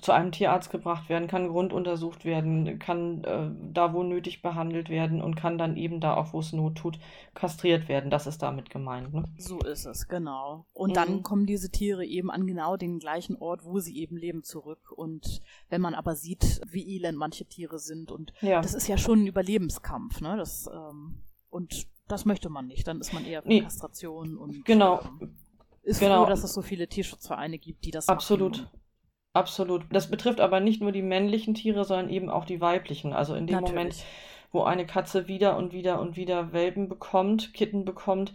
[0.00, 5.20] zu einem Tierarzt gebracht werden, kann grunduntersucht werden, kann äh, da wo nötig behandelt werden
[5.20, 6.98] und kann dann eben da auch, wo es Not tut,
[7.34, 8.10] kastriert werden.
[8.10, 9.12] Das ist damit gemeint.
[9.12, 9.24] Ne?
[9.36, 10.64] So ist es, genau.
[10.72, 10.94] Und Mhm.
[10.94, 14.90] dann kommen diese Tiere eben an genau den gleichen Ort, wo sie eben leben, zurück.
[14.96, 18.62] Und wenn man aber sieht, wie elend manche Tiere sind, und Ja.
[18.62, 20.36] das ist ja schon ein Überlebenskampf, ne?
[20.38, 22.88] Das, ähm, und das möchte man nicht.
[22.88, 23.60] Dann ist man eher für Nee.
[23.60, 25.00] Kastration und Genau.
[25.20, 25.36] ähm,
[25.82, 26.24] ist Genau.
[26.24, 28.58] froh, dass es so viele Tierschutzvereine gibt, die das Absolut.
[28.58, 28.70] machen.
[29.32, 29.84] Absolut.
[29.92, 33.12] Das betrifft aber nicht nur die männlichen Tiere, sondern eben auch die weiblichen.
[33.12, 33.74] Also in dem Natürlich.
[33.74, 34.04] Moment,
[34.52, 38.32] wo eine Katze wieder und wieder und wieder Welpen bekommt, Kitten bekommt,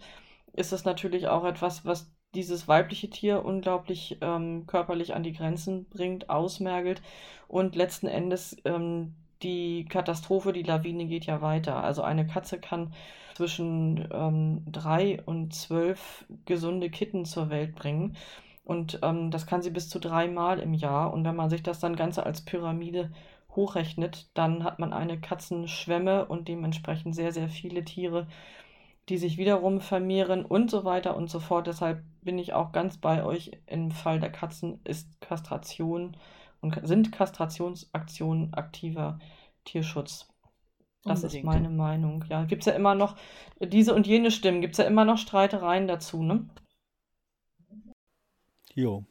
[0.54, 5.86] ist es natürlich auch etwas, was dieses weibliche Tier unglaublich ähm, körperlich an die Grenzen
[5.88, 7.02] bringt, ausmergelt
[7.48, 11.82] und letzten Endes ähm, die Katastrophe, die Lawine geht ja weiter.
[11.82, 12.94] Also eine Katze kann
[13.36, 18.16] zwischen ähm, drei und zwölf gesunde Kitten zur Welt bringen.
[18.64, 21.12] Und ähm, das kann sie bis zu dreimal im Jahr.
[21.12, 23.12] Und wenn man sich das dann Ganze als Pyramide
[23.50, 28.26] hochrechnet, dann hat man eine Katzenschwemme und dementsprechend sehr, sehr viele Tiere,
[29.10, 31.66] die sich wiederum vermehren und so weiter und so fort.
[31.66, 33.50] Deshalb bin ich auch ganz bei euch.
[33.66, 36.16] Im Fall der Katzen ist Kastration
[36.62, 39.18] und sind Kastrationsaktionen aktiver
[39.66, 40.26] Tierschutz.
[41.06, 41.44] Das ist Unbedingt.
[41.44, 42.24] meine Meinung.
[42.28, 43.16] Ja, gibt es ja immer noch
[43.60, 46.48] diese und jene Stimmen, gibt es ja immer noch Streitereien dazu, ne?
[48.74, 49.04] Jo.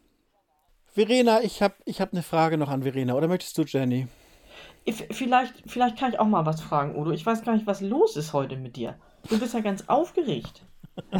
[0.93, 3.15] Verena, ich habe ich hab eine Frage noch an Verena.
[3.15, 4.07] Oder möchtest du, Jenny?
[4.85, 7.11] Ich- Vielleicht, vielleicht kann ich auch mal was fragen, Udo.
[7.11, 8.97] Ich weiß gar nicht, was los ist heute mit dir.
[9.29, 10.65] Du bist ja ganz aufgeregt.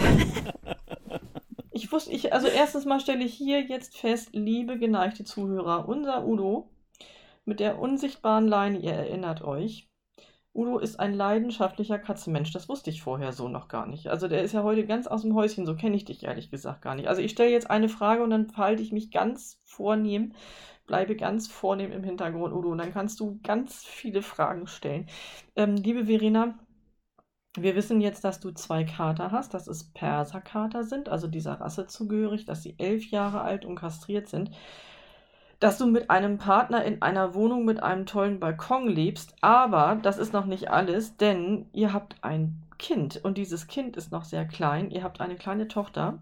[1.78, 6.26] Ich wusste, ich, also erstens mal stelle ich hier jetzt fest, liebe geneigte Zuhörer, unser
[6.26, 6.70] Udo
[7.44, 9.90] mit der unsichtbaren Leine, ihr erinnert euch.
[10.56, 12.52] Udo ist ein leidenschaftlicher Katzenmensch.
[12.54, 14.08] Das wusste ich vorher so noch gar nicht.
[14.08, 15.66] Also der ist ja heute ganz aus dem Häuschen.
[15.66, 17.10] So kenne ich dich ehrlich gesagt gar nicht.
[17.10, 20.32] Also ich stelle jetzt eine Frage und dann verhalte ich mich ganz vornehm,
[20.88, 22.70] bleibe ganz vornehm im Hintergrund, Udo.
[22.70, 25.08] Und dann kannst du ganz viele Fragen stellen.
[25.58, 26.58] Ähm, liebe Verena,
[27.58, 31.88] wir wissen jetzt, dass du zwei Kater hast, dass es Perserkater sind, also dieser Rasse
[31.88, 34.52] zugehörig, dass sie elf Jahre alt und kastriert sind.
[35.66, 40.20] Dass du mit einem Partner in einer Wohnung mit einem tollen Balkon lebst, aber das
[40.20, 44.46] ist noch nicht alles, denn ihr habt ein Kind und dieses Kind ist noch sehr
[44.46, 44.92] klein.
[44.92, 46.20] Ihr habt eine kleine Tochter,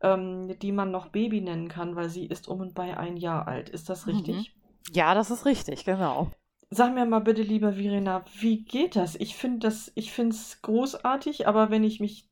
[0.00, 3.46] ähm, die man noch Baby nennen kann, weil sie ist um und bei ein Jahr
[3.46, 3.68] alt.
[3.68, 4.14] Ist das Mhm.
[4.14, 4.56] richtig?
[4.92, 6.32] Ja, das ist richtig, genau.
[6.70, 9.14] Sag mir mal bitte, lieber Virena, wie geht das?
[9.14, 12.28] Ich finde das, ich finde es großartig, aber wenn ich mich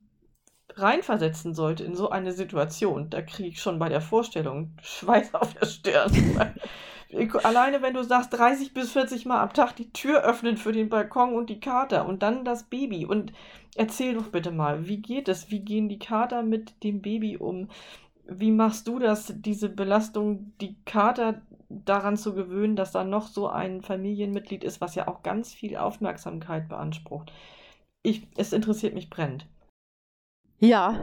[0.77, 5.55] reinversetzen sollte in so eine Situation, da kriege ich schon bei der Vorstellung Schweiß auf
[5.55, 6.53] der Stirn.
[7.43, 10.89] Alleine wenn du sagst, 30 bis 40 Mal am Tag die Tür öffnen für den
[10.89, 13.05] Balkon und die Kater und dann das Baby.
[13.05, 13.33] Und
[13.77, 15.51] erzähl doch bitte mal, wie geht es?
[15.51, 17.69] Wie gehen die Kater mit dem Baby um?
[18.27, 23.49] Wie machst du das, diese Belastung, die Kater daran zu gewöhnen, dass da noch so
[23.49, 27.31] ein Familienmitglied ist, was ja auch ganz viel Aufmerksamkeit beansprucht?
[28.03, 29.47] Ich, es interessiert mich brennend.
[30.63, 31.01] Ja,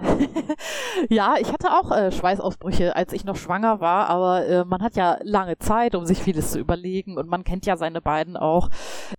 [1.09, 4.95] ja, ich hatte auch äh, Schweißausbrüche, als ich noch schwanger war, aber äh, man hat
[4.95, 8.69] ja lange Zeit, um sich vieles zu überlegen und man kennt ja seine beiden auch.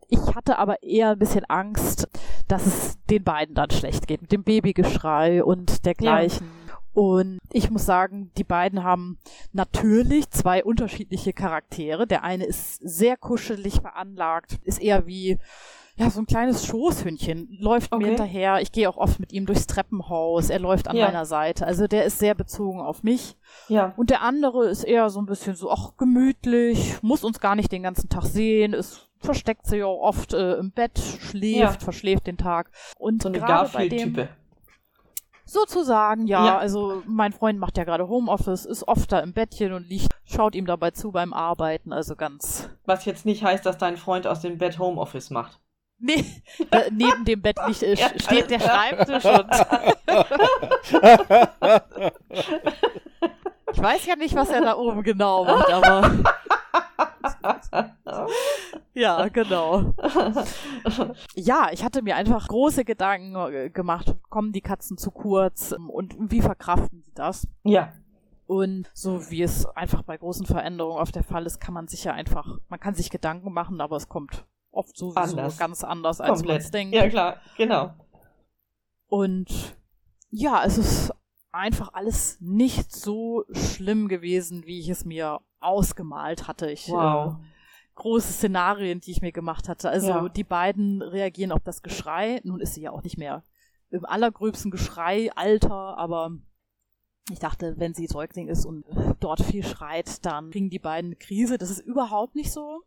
[0.08, 2.08] Ich hatte aber eher ein bisschen Angst,
[2.48, 6.46] dass es den beiden dann schlecht geht, mit dem Babygeschrei und dergleichen.
[6.66, 6.78] Ja.
[6.94, 9.18] Und ich muss sagen, die beiden haben
[9.52, 12.06] natürlich zwei unterschiedliche Charaktere.
[12.06, 15.38] Der eine ist sehr kuschelig veranlagt, ist eher wie
[16.00, 18.02] ja, so ein kleines Schoßhündchen läuft okay.
[18.02, 18.60] mir hinterher.
[18.60, 20.50] Ich gehe auch oft mit ihm durchs Treppenhaus.
[20.50, 21.06] Er läuft an ja.
[21.06, 21.66] meiner Seite.
[21.66, 23.36] Also der ist sehr bezogen auf mich.
[23.68, 23.92] Ja.
[23.96, 27.70] Und der andere ist eher so ein bisschen so, ach, gemütlich, muss uns gar nicht
[27.70, 31.70] den ganzen Tag sehen, ist versteckt sich auch oft äh, im Bett, schläft, ja.
[31.72, 32.70] verschläft den Tag.
[32.98, 34.30] Und so eine Garfield-Type.
[35.44, 36.46] Sozusagen, ja.
[36.46, 36.58] ja.
[36.58, 40.54] Also mein Freund macht ja gerade Homeoffice, ist oft da im Bettchen und liegt, schaut
[40.54, 42.70] ihm dabei zu beim Arbeiten, also ganz.
[42.86, 45.60] Was jetzt nicht heißt, dass dein Freund aus dem Bett Homeoffice macht.
[46.00, 46.24] Nee,
[46.70, 49.50] da, neben dem Bett liegt, äh, steht der Schreibtisch und.
[53.72, 56.10] ich weiß ja nicht, was er da oben genau macht, aber.
[58.94, 59.92] ja, genau.
[61.34, 65.90] Ja, ich hatte mir einfach große Gedanken äh, gemacht, kommen die Katzen zu kurz ähm,
[65.90, 67.46] und wie verkraften die das?
[67.64, 67.92] Ja.
[68.46, 72.04] Und so wie es einfach bei großen Veränderungen auf der Fall ist, kann man sich
[72.04, 75.58] ja einfach, man kann sich Gedanken machen, aber es kommt oft sowieso anders.
[75.58, 76.94] ganz anders, als man es denkt.
[76.94, 77.94] Ja, klar, genau.
[79.08, 79.76] Und
[80.30, 81.12] ja, es ist
[81.52, 86.70] einfach alles nicht so schlimm gewesen, wie ich es mir ausgemalt hatte.
[86.70, 87.34] Ich, wow.
[87.34, 87.44] Äh,
[87.96, 89.90] große Szenarien, die ich mir gemacht hatte.
[89.90, 90.28] Also ja.
[90.28, 92.40] die beiden reagieren auf das Geschrei.
[92.44, 93.44] Nun ist sie ja auch nicht mehr
[93.90, 96.30] im allergröbsten Geschrei, Alter, aber
[97.30, 98.84] ich dachte, wenn sie Säugling ist und
[99.20, 101.58] dort viel schreit, dann kriegen die beiden eine Krise.
[101.58, 102.82] Das ist überhaupt nicht so.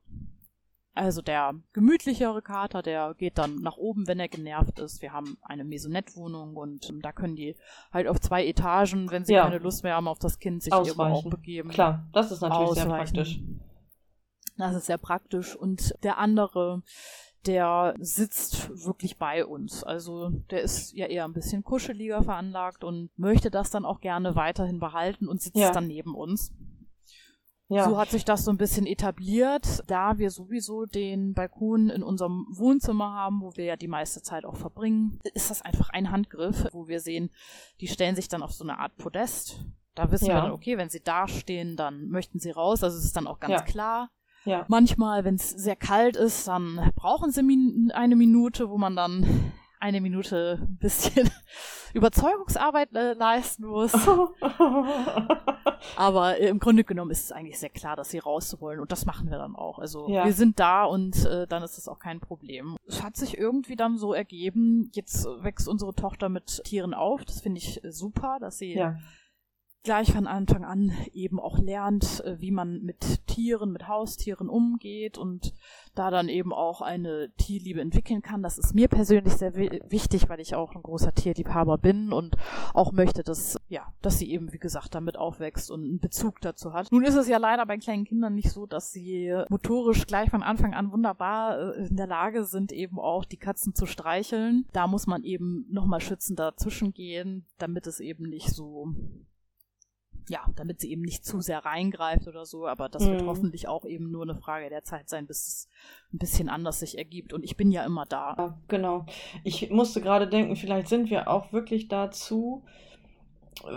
[0.96, 5.02] Also der gemütlichere Kater, der geht dann nach oben, wenn er genervt ist.
[5.02, 7.56] Wir haben eine Maisonette-Wohnung und ähm, da können die
[7.92, 9.44] halt auf zwei Etagen, wenn sie ja.
[9.44, 11.70] keine Lust mehr haben auf das Kind, sich irgendwo auch begeben.
[11.70, 12.90] Klar, das ist natürlich Ausweichen.
[12.90, 13.40] sehr praktisch.
[14.58, 15.56] Das ist sehr praktisch.
[15.56, 16.84] Und der andere,
[17.48, 19.84] der sitzt wirklich bei uns.
[19.84, 24.36] Also der ist ja eher ein bisschen kuscheliger veranlagt und möchte das dann auch gerne
[24.36, 25.72] weiterhin behalten und sitzt ja.
[25.72, 26.54] dann neben uns.
[27.74, 27.90] Ja.
[27.90, 32.46] So hat sich das so ein bisschen etabliert, da wir sowieso den Balkon in unserem
[32.50, 36.68] Wohnzimmer haben, wo wir ja die meiste Zeit auch verbringen, ist das einfach ein Handgriff,
[36.72, 37.32] wo wir sehen,
[37.82, 39.66] die stellen sich dann auf so eine Art Podest.
[39.96, 40.36] Da wissen ja.
[40.36, 42.84] wir dann, okay, wenn sie da stehen, dann möchten sie raus.
[42.84, 43.62] Also es ist dann auch ganz ja.
[43.62, 44.10] klar.
[44.46, 44.66] Ja.
[44.68, 49.52] Manchmal, wenn es sehr kalt ist, dann brauchen sie min eine Minute, wo man dann
[49.80, 51.30] eine Minute ein bisschen
[51.94, 53.94] Überzeugungsarbeit äh, leisten muss.
[55.96, 58.92] Aber äh, im Grunde genommen ist es eigentlich sehr klar, dass sie raus wollen und
[58.92, 59.80] das machen wir dann auch.
[59.80, 60.26] Also ja.
[60.26, 62.76] wir sind da und äh, dann ist es auch kein Problem.
[62.88, 67.24] Es hat sich irgendwie dann so ergeben, jetzt wächst unsere Tochter mit Tieren auf.
[67.26, 68.98] Das finde ich super, dass sie ja
[69.84, 75.18] gleich von Anfang an eben auch lernt, äh, wie man mit Tieren, mit Haustieren umgeht
[75.18, 75.54] und
[75.96, 78.42] da dann eben auch eine Tierliebe entwickeln kann.
[78.42, 82.36] Das ist mir persönlich sehr wichtig, weil ich auch ein großer Tierliebhaber bin und
[82.74, 86.74] auch möchte, dass, ja, dass sie eben, wie gesagt, damit aufwächst und einen Bezug dazu
[86.74, 86.92] hat.
[86.92, 90.44] Nun ist es ja leider bei kleinen Kindern nicht so, dass sie motorisch gleich von
[90.44, 94.66] Anfang an wunderbar äh, in der Lage sind, eben auch die Katzen zu streicheln.
[94.74, 98.94] Da muss man eben nochmal schützend dazwischen gehen, damit es eben nicht so
[100.30, 103.12] ja, damit sie eben nicht zu sehr reingreift oder so, aber das mhm.
[103.12, 105.70] wird hoffentlich auch eben nur eine Frage der Zeit sein, bis es
[106.14, 107.34] ein bisschen anders sich ergibt.
[107.34, 108.36] Und ich bin ja immer da.
[108.38, 109.06] Ja, genau.
[109.44, 112.64] Ich musste gerade denken, vielleicht sind wir auch wirklich dazu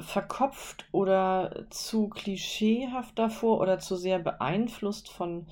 [0.01, 5.47] verkopft oder zu klischeehaft davor oder zu sehr beeinflusst von,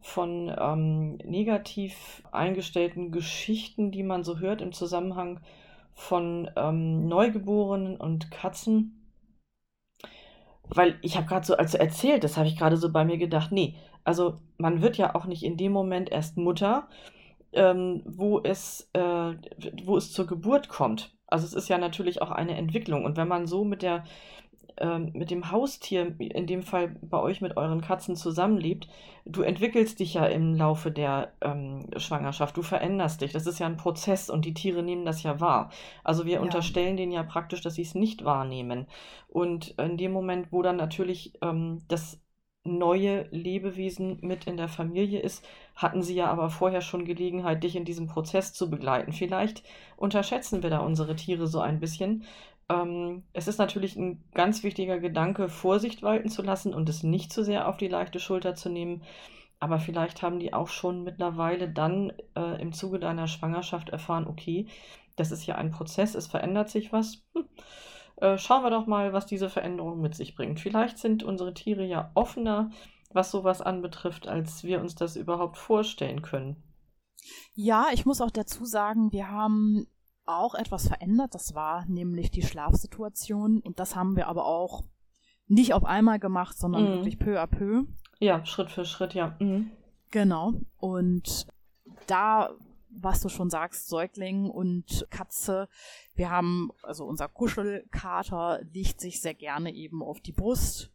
[0.00, 5.40] von ähm, negativ eingestellten Geschichten, die man so hört im Zusammenhang
[5.94, 8.99] von ähm, Neugeborenen und Katzen
[10.74, 13.18] weil ich habe gerade so, als du erzählt, das habe ich gerade so bei mir
[13.18, 16.88] gedacht, nee, also man wird ja auch nicht in dem Moment erst Mutter,
[17.52, 19.34] ähm, wo, es, äh,
[19.84, 21.16] wo es zur Geburt kommt.
[21.26, 23.04] Also es ist ja natürlich auch eine Entwicklung.
[23.04, 24.04] Und wenn man so mit der
[24.80, 28.88] ähm, mit dem Haustier, in dem Fall bei euch mit euren Katzen zusammenlebt,
[29.24, 33.32] du entwickelst dich ja im Laufe der ähm, Schwangerschaft, du veränderst dich.
[33.32, 35.70] Das ist ja ein Prozess und die Tiere nehmen das ja wahr.
[36.04, 36.40] Also wir Ja.
[36.40, 38.86] unterstellen denen ja praktisch, dass sie es nicht wahrnehmen.
[39.28, 42.20] Und in dem Moment, wo dann natürlich ähm, das
[42.64, 47.74] neue Lebewesen mit in der Familie ist, hatten sie ja aber vorher schon Gelegenheit, dich
[47.74, 49.12] in diesem Prozess zu begleiten.
[49.12, 49.62] Vielleicht
[49.96, 52.24] unterschätzen wir da unsere Tiere so ein bisschen.
[52.70, 57.32] Ähm, es ist natürlich ein ganz wichtiger Gedanke, Vorsicht walten zu lassen und es nicht
[57.32, 59.02] zu sehr auf die leichte Schulter zu nehmen.
[59.58, 64.68] Aber vielleicht haben die auch schon mittlerweile dann äh, im Zuge deiner Schwangerschaft erfahren, okay,
[65.16, 67.26] das ist ja ein Prozess, es verändert sich was.
[67.34, 67.44] Hm.
[68.16, 70.60] Äh, schauen wir doch mal, was diese Veränderung mit sich bringt.
[70.60, 72.70] Vielleicht sind unsere Tiere ja offener,
[73.12, 76.62] was sowas anbetrifft, als wir uns das überhaupt vorstellen können.
[77.54, 79.86] Ja, ich muss auch dazu sagen, wir haben
[80.26, 81.34] auch etwas verändert.
[81.34, 83.60] Das war nämlich die Schlafsituation.
[83.60, 84.84] Und das haben wir aber auch
[85.46, 86.94] nicht auf einmal gemacht, sondern Mhm.
[86.96, 87.84] wirklich peu à peu.
[88.18, 89.34] Ja, Schritt für Schritt, ja.
[89.40, 89.70] Mhm.
[90.10, 90.54] Genau.
[90.78, 91.46] Und
[92.06, 92.50] da,
[92.90, 95.68] was du schon sagst, Säugling und Katze,
[96.14, 100.90] wir haben, also unser Kuschelkater legt sich sehr gerne eben auf die Brust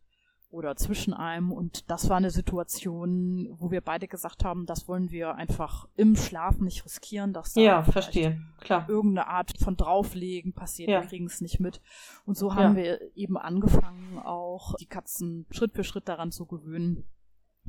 [0.56, 1.52] oder zwischen einem.
[1.52, 6.15] Und das war eine Situation, wo wir beide gesagt haben, das wollen wir einfach im
[6.15, 8.41] Schlaf nicht riskieren, dass da Ja, verstehe.
[8.62, 8.88] Klar.
[8.89, 11.02] irgendeine Art von drauflegen passiert, Ja.
[11.02, 11.82] wir kriegen es nicht mit.
[12.26, 12.84] Und so haben Ja.
[12.84, 17.04] wir eben angefangen, auch die Katzen Schritt für Schritt daran zu gewöhnen,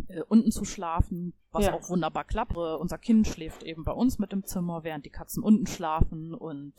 [0.08, 1.74] äh, unten zu schlafen, was Ja.
[1.74, 2.56] auch wunderbar klappt.
[2.56, 6.34] Äh, unser Kind schläft eben bei uns mit im Zimmer, während die Katzen unten schlafen
[6.34, 6.74] und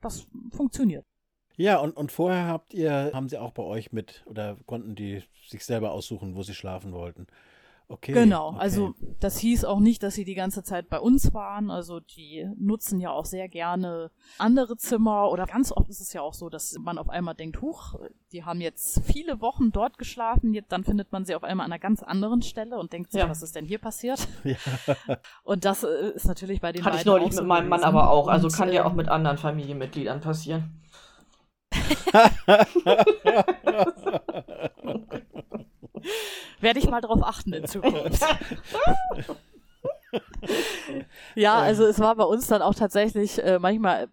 [0.00, 1.06] das funktioniert.
[1.58, 5.24] Ja, und, und vorher habt ihr, haben sie auch bei euch mit oder konnten die
[5.48, 7.26] sich selber aussuchen, wo sie schlafen wollten?
[7.90, 8.12] Okay.
[8.12, 8.58] Genau, okay.
[8.60, 11.70] also das hieß auch nicht, dass sie die ganze Zeit bei uns waren.
[11.70, 16.20] Also die nutzen ja auch sehr gerne andere Zimmer oder ganz oft ist es ja
[16.20, 17.94] auch so, dass man auf einmal denkt, huch,
[18.30, 21.72] die haben jetzt viele Wochen dort geschlafen, jetzt, dann findet man sie auf einmal an
[21.72, 23.30] einer ganz anderen Stelle und denkt sich, Ja.
[23.30, 24.28] was ist denn hier passiert?
[24.44, 24.56] Ja.
[25.42, 27.82] Und das äh, ist natürlich bei den Hatte ich neulich auch so mit meinem Mann
[27.82, 28.28] aber auch.
[28.28, 30.78] Also Und, kann ja auch ähm, mit anderen Familienmitgliedern passieren.
[36.60, 38.24] Werde ich mal drauf achten in Zukunft.
[41.34, 44.08] ja, also es war bei uns dann auch tatsächlich äh, manchmal äh,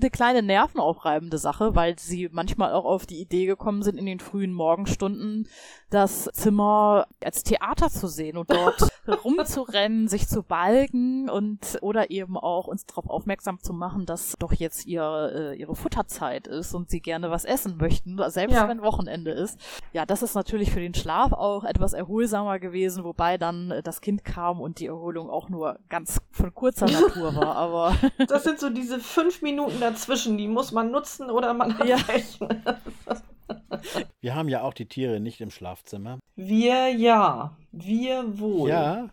[0.00, 4.20] eine kleine nervenaufreibende Sache, weil sie manchmal auch auf die Idee gekommen sind, in den
[4.20, 5.48] frühen Morgenstunden
[5.90, 8.88] das Zimmer als Theater zu sehen und dort
[9.24, 14.52] rumzurennen, sich zu balgen und oder eben auch uns darauf aufmerksam zu machen, dass doch
[14.52, 18.68] jetzt ihr, äh, ihre Futterzeit ist und sie gerne was essen möchten, selbst Ja.
[18.68, 19.58] wenn Wochenende ist.
[19.92, 24.00] Ja, das ist natürlich für den Schlaf auch etwas erholsamer gewesen, wobei dann äh, das
[24.00, 27.56] Kind kam und die Erholung auch nur ganz von kurzer Natur war.
[27.56, 27.94] Aber
[28.28, 31.98] Das sind so diese fünf Minuten dazwischen, die muss man nutzen oder man hat Ja.
[34.20, 36.18] Wir haben ja auch die Tiere nicht im Schlafzimmer.
[36.34, 38.68] Wir ja, wir wohl.
[38.70, 39.08] Ja,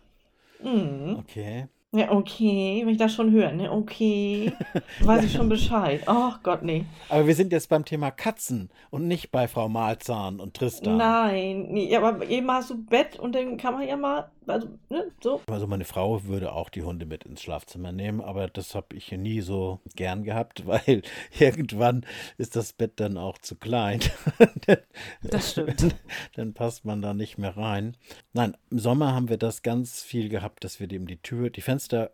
[0.62, 1.16] Mhm.
[1.18, 1.66] okay.
[1.92, 3.70] Ja, okay, wenn ich das schon höre, ne?
[3.70, 4.52] Okay.
[5.02, 6.02] Weiß ich schon Bescheid.
[6.08, 6.86] Oh Gott, nee.
[7.08, 10.96] Aber wir sind jetzt beim Thema Katzen und nicht bei Frau Malzahn und Tristan.
[10.96, 14.68] Nein, nee, ja, aber eben hast du Bett und dann kann man ja mal, also,
[14.90, 15.40] ne, so.
[15.46, 19.10] Also meine Frau würde auch die Hunde mit ins Schlafzimmer nehmen, aber das habe ich
[19.12, 21.02] nie so gern gehabt, weil
[21.38, 22.04] irgendwann
[22.38, 24.00] ist das Bett dann auch zu klein.
[25.22, 25.94] Das stimmt.
[26.34, 27.96] Dann passt man da nicht mehr rein.
[28.32, 31.60] Nein, im Sommer haben wir das ganz viel gehabt, dass wir dem die Tür, die
[31.60, 32.12] Fenster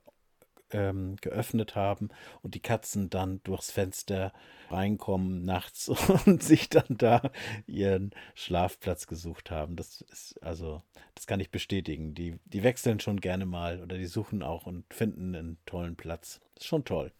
[0.70, 2.08] ähm, geöffnet haben
[2.42, 4.32] und die Katzen dann durchs Fenster
[4.70, 5.88] reinkommen nachts
[6.26, 7.30] und sich dann da
[7.66, 9.76] ihren Schlafplatz gesucht haben.
[9.76, 10.83] Das ist also,
[11.14, 12.14] das kann ich bestätigen.
[12.14, 16.40] Die, die wechseln schon gerne mal oder die suchen auch und finden einen tollen Platz.
[16.54, 17.12] Das ist schon toll.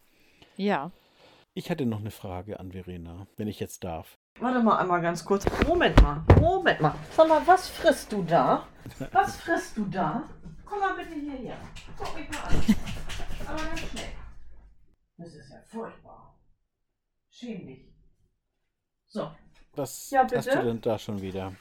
[0.57, 0.91] ja.
[1.53, 4.17] Ich hatte noch eine Frage an Verena, wenn ich jetzt darf.
[4.39, 5.45] Warte mal einmal ganz kurz.
[5.67, 6.95] Moment mal, Moment mal.
[7.13, 8.65] Sag mal, was frisst du da?
[9.11, 10.29] Was frisst du da?
[10.63, 11.57] Komm mal bitte hierher.
[11.97, 12.75] Guck mich mal an.
[13.45, 14.05] Aber ganz schnell.
[15.17, 16.30] Das ist ja furchtbar.
[17.41, 17.79] Schäm dich.
[19.07, 19.31] So.
[19.73, 21.53] Was Ja, hast du denn da schon wieder?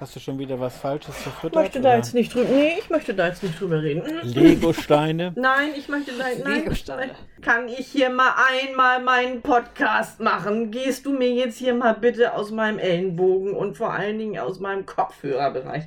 [0.00, 1.62] Hast du schon wieder was Falsches Ich verfüttert?
[1.62, 1.96] möchte da oder?
[1.98, 2.48] jetzt nicht drüber.
[2.48, 4.02] Nee, ich möchte da jetzt nicht drüber reden.
[4.22, 5.32] Legosteine?
[5.36, 6.28] Nein, ich möchte da.
[6.28, 7.14] Legosteine.
[7.40, 10.70] kann ich hier mal einmal meinen Podcast machen?
[10.72, 14.58] Gehst du mir jetzt hier mal bitte aus meinem Ellenbogen und vor allen Dingen aus
[14.60, 15.84] meinem Kopfhörerbereich?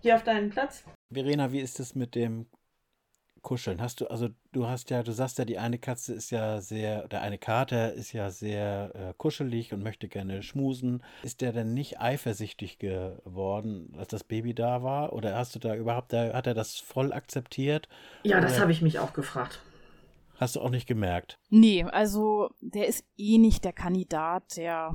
[0.00, 0.82] Hier auf deinen Platz.
[1.12, 2.46] Verena, wie ist es mit dem
[3.42, 3.80] Kuscheln?
[3.80, 7.04] Hast du, also du hast ja, du sagst ja, die eine Katze ist ja sehr,
[7.04, 11.02] oder eine Kater ist ja sehr äh, kuschelig und möchte gerne schmusen.
[11.22, 15.12] Ist der denn nicht eifersüchtig geworden, als das Baby da war?
[15.12, 17.88] Oder hast du da überhaupt, da, hat er das voll akzeptiert?
[18.24, 19.60] Ja, das habe ich mich auch gefragt.
[20.36, 21.38] Hast du auch nicht gemerkt?
[21.50, 24.92] Nee, also der ist eh nicht der Kandidat, der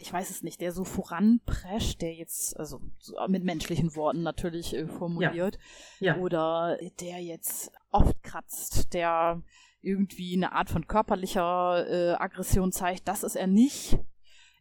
[0.00, 4.74] ich weiß es nicht, der so voranprescht, der jetzt, also so mit menschlichen Worten natürlich
[4.74, 5.58] äh, formuliert,
[5.98, 6.14] ja.
[6.14, 6.20] Ja.
[6.20, 9.42] oder der jetzt oft kratzt, der
[9.80, 13.98] irgendwie eine Art von körperlicher äh, Aggression zeigt, das ist er nicht.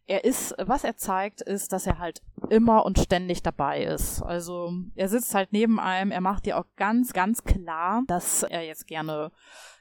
[0.08, 4.22] Er ist, was er zeigt, ist, dass er halt immer und ständig dabei ist.
[4.24, 8.64] Also er sitzt halt neben einem, er macht dir auch ganz, ganz klar, dass er
[8.64, 9.32] jetzt gerne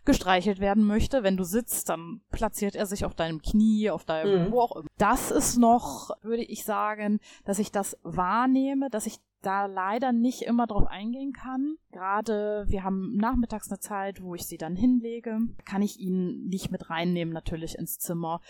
[0.05, 1.23] gestreichelt werden möchte.
[1.23, 4.53] Wenn du sitzt, dann platziert er sich auf deinem Knie, auf deinem, mhm.
[4.53, 4.89] wo auch immer.
[4.99, 10.43] Das ist noch, würde ich sagen, dass ich das wahrnehme, dass ich da leider nicht
[10.43, 11.77] immer drauf eingehen kann.
[11.93, 16.71] Gerade wir haben nachmittags eine Zeit, wo ich sie dann hinlege, kann ich ihn nicht
[16.71, 18.41] mit reinnehmen natürlich ins Zimmer.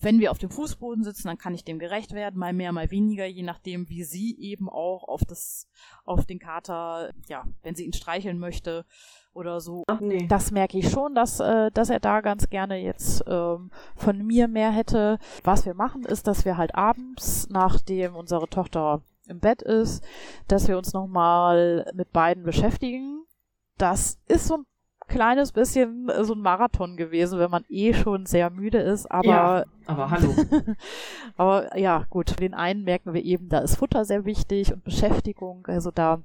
[0.00, 2.90] Wenn wir auf dem Fußboden sitzen, dann kann ich dem gerecht werden, mal mehr, mal
[2.90, 5.68] weniger, je nachdem, wie sie eben auch auf das,
[6.04, 8.84] auf den Kater, ja, wenn sie ihn streicheln möchte,
[9.32, 9.84] oder so.
[9.86, 10.26] Ach, nee.
[10.28, 14.48] Das merke ich schon, dass, äh, dass er da ganz gerne jetzt ähm, von mir
[14.48, 15.18] mehr hätte.
[15.44, 20.02] Was wir machen, ist, dass wir halt abends, nachdem unsere Tochter im Bett ist,
[20.48, 23.24] dass wir uns nochmal mit beiden beschäftigen.
[23.78, 24.66] Das ist so ein
[25.10, 29.26] kleines bisschen äh, so ein Marathon gewesen, wenn man eh schon sehr müde ist, aber.
[29.26, 30.34] Ja, aber hallo.
[31.36, 32.40] aber ja, gut.
[32.40, 35.66] Den einen merken wir eben, da ist Futter sehr wichtig und Beschäftigung.
[35.66, 36.22] Also da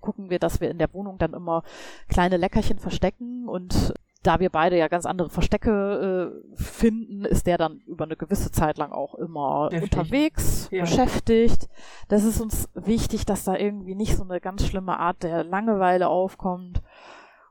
[0.00, 1.62] gucken wir, dass wir in der Wohnung dann immer
[2.08, 7.58] kleine Leckerchen verstecken und da wir beide ja ganz andere Verstecke äh, finden, ist der
[7.58, 9.98] dann über eine gewisse Zeit lang auch immer Heftig.
[9.98, 10.82] unterwegs, ja.
[10.82, 11.68] beschäftigt.
[12.08, 16.08] Das ist uns wichtig, dass da irgendwie nicht so eine ganz schlimme Art der Langeweile
[16.08, 16.82] aufkommt.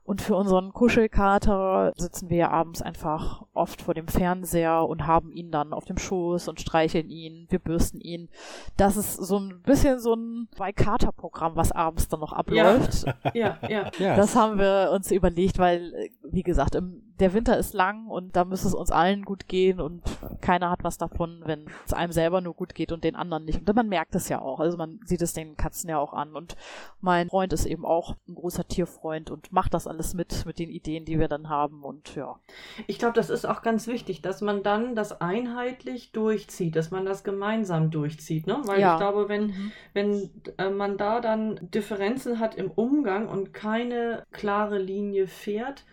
[0.03, 5.51] Und für unseren Kuschelkater sitzen wir abends einfach oft vor dem Fernseher und haben ihn
[5.51, 8.29] dann auf dem Schoß und streicheln ihn, wir bürsten ihn.
[8.77, 13.05] Das ist so ein bisschen so ein Zwei-Kater-Programm, was abends dann noch abläuft.
[13.33, 14.15] Ja, ja, ja.
[14.15, 18.45] Das haben wir uns überlegt, weil, wie gesagt, im der Winter ist lang und da
[18.45, 20.01] müsste es uns allen gut gehen und
[20.41, 23.59] keiner hat was davon, wenn es einem selber nur gut geht und den anderen nicht.
[23.59, 24.59] Und man merkt es ja auch.
[24.59, 26.35] Also man sieht es den Katzen ja auch an.
[26.35, 26.55] Und
[26.99, 30.71] mein Freund ist eben auch ein großer Tierfreund und macht das alles mit, mit den
[30.71, 31.83] Ideen, die wir dann haben.
[31.83, 32.39] Und ja.
[32.87, 37.05] Ich glaube, das ist auch ganz wichtig, dass man dann das einheitlich durchzieht, dass man
[37.05, 38.47] das gemeinsam durchzieht.
[38.47, 38.61] Ne?
[38.65, 38.93] Weil ja.
[38.93, 39.71] ich glaube, wenn, mhm.
[39.93, 45.85] wenn äh, man da dann Differenzen hat im Umgang und keine klare Linie fährt,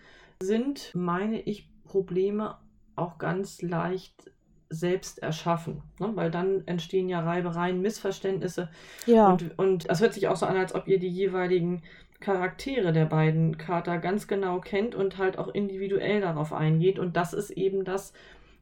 [0.43, 2.59] sind, meine ich, Probleme
[2.97, 4.31] auch ganz leicht
[4.71, 6.11] selbst erschaffen, ne?
[6.15, 8.69] weil dann entstehen ja Reibereien, Missverständnisse.
[9.07, 9.31] Ja.
[9.31, 11.83] Und, und das hört sich auch so an, als ob ihr die jeweiligen
[12.21, 16.99] Charaktere der beiden Kater ganz genau kennt und halt auch individuell darauf eingeht.
[16.99, 18.13] Und das ist eben das,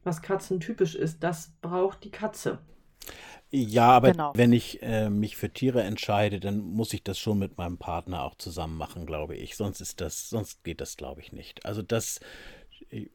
[0.03, 1.23] was Katzen typisch ist.
[1.23, 2.59] Das braucht die Katze.
[3.49, 4.33] Ja, aber genau.
[4.35, 8.23] wenn ich äh, mich für Tiere entscheide, dann muss ich das schon mit meinem Partner
[8.23, 9.55] auch zusammen machen, glaube ich.
[9.55, 11.65] Sonst ist das, sonst geht das, glaube ich, nicht.
[11.65, 12.19] Also das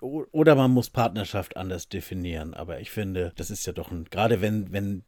[0.00, 2.54] oder man muss Partnerschaft anders definieren.
[2.54, 5.04] Aber ich finde, das ist ja doch ein, gerade wenn, wenn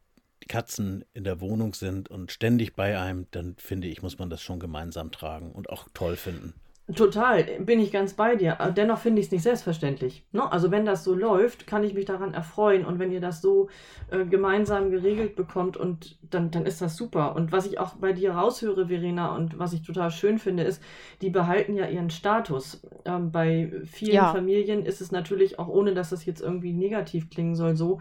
[0.49, 4.43] Katzen in der Wohnung sind und ständig bei einem, dann finde ich, muss man das
[4.43, 6.55] schon gemeinsam tragen und auch toll finden.
[6.95, 8.59] Total, bin ich ganz bei dir.
[8.77, 10.27] Dennoch finde ich es nicht selbstverständlich.
[10.33, 10.53] Ne?
[10.53, 12.85] Also wenn das so läuft, kann ich mich daran erfreuen.
[12.85, 13.71] Und wenn ihr das so
[14.11, 17.37] äh, gemeinsam geregelt bekommt, und dann, dann ist das super.
[17.37, 20.83] Und was ich auch bei dir raushöre, Verena, und was ich total schön finde, ist,
[21.23, 22.87] die behalten ja ihren Status.
[23.07, 24.33] Ähm, bei vielen ja.
[24.33, 28.01] Familien ist es natürlich auch, ohne dass das jetzt irgendwie negativ klingen soll, so,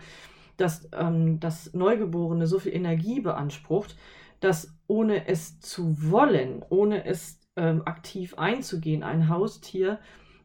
[0.57, 3.95] dass ähm, das Neugeborene so viel Energie beansprucht,
[4.41, 9.99] dass ohne es zu wollen, ohne es ähm, aktiv einzugehen, ein Haustier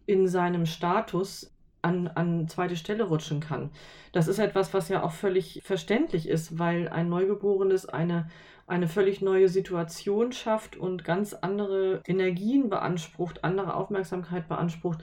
[0.07, 3.71] in seinem Status an, an zweite Stelle rutschen kann.
[4.13, 8.29] Das ist etwas, was ja auch völlig verständlich ist, weil ein Neugeborenes eine,
[8.67, 15.01] eine völlig neue Situation schafft und ganz andere Energien beansprucht, andere Aufmerksamkeit beansprucht.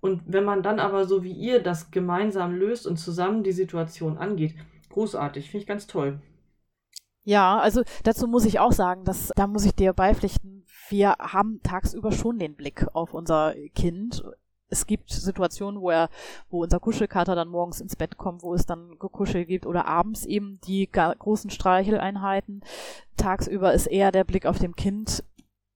[0.00, 4.18] Und wenn man dann aber so wie ihr das gemeinsam löst und zusammen die Situation
[4.18, 4.54] angeht,
[4.90, 6.20] großartig, finde ich ganz toll.
[7.24, 10.57] Ja, also dazu muss ich auch sagen, dass da muss ich dir beipflichten,
[10.88, 14.24] wir haben tagsüber schon den Blick auf unser Kind.
[14.70, 16.10] Es gibt Situationen, wo er,
[16.50, 20.26] wo unser Kuschelkater dann morgens ins Bett kommt, wo es dann Gekuschel gibt oder abends
[20.26, 22.62] eben die großen Streicheleinheiten.
[23.16, 25.24] Tagsüber ist eher der Blick auf dem Kind.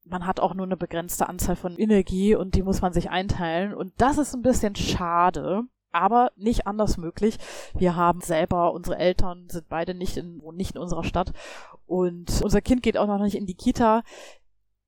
[0.04, 3.72] Man hat auch nur eine begrenzte Anzahl von Energie und die muss man sich einteilen.
[3.72, 7.38] Und das ist ein bisschen schade aber nicht anders möglich.
[7.74, 11.32] Wir haben selber, unsere Eltern sind beide nicht in, nicht in unserer Stadt
[11.86, 14.02] und unser Kind geht auch noch nicht in die Kita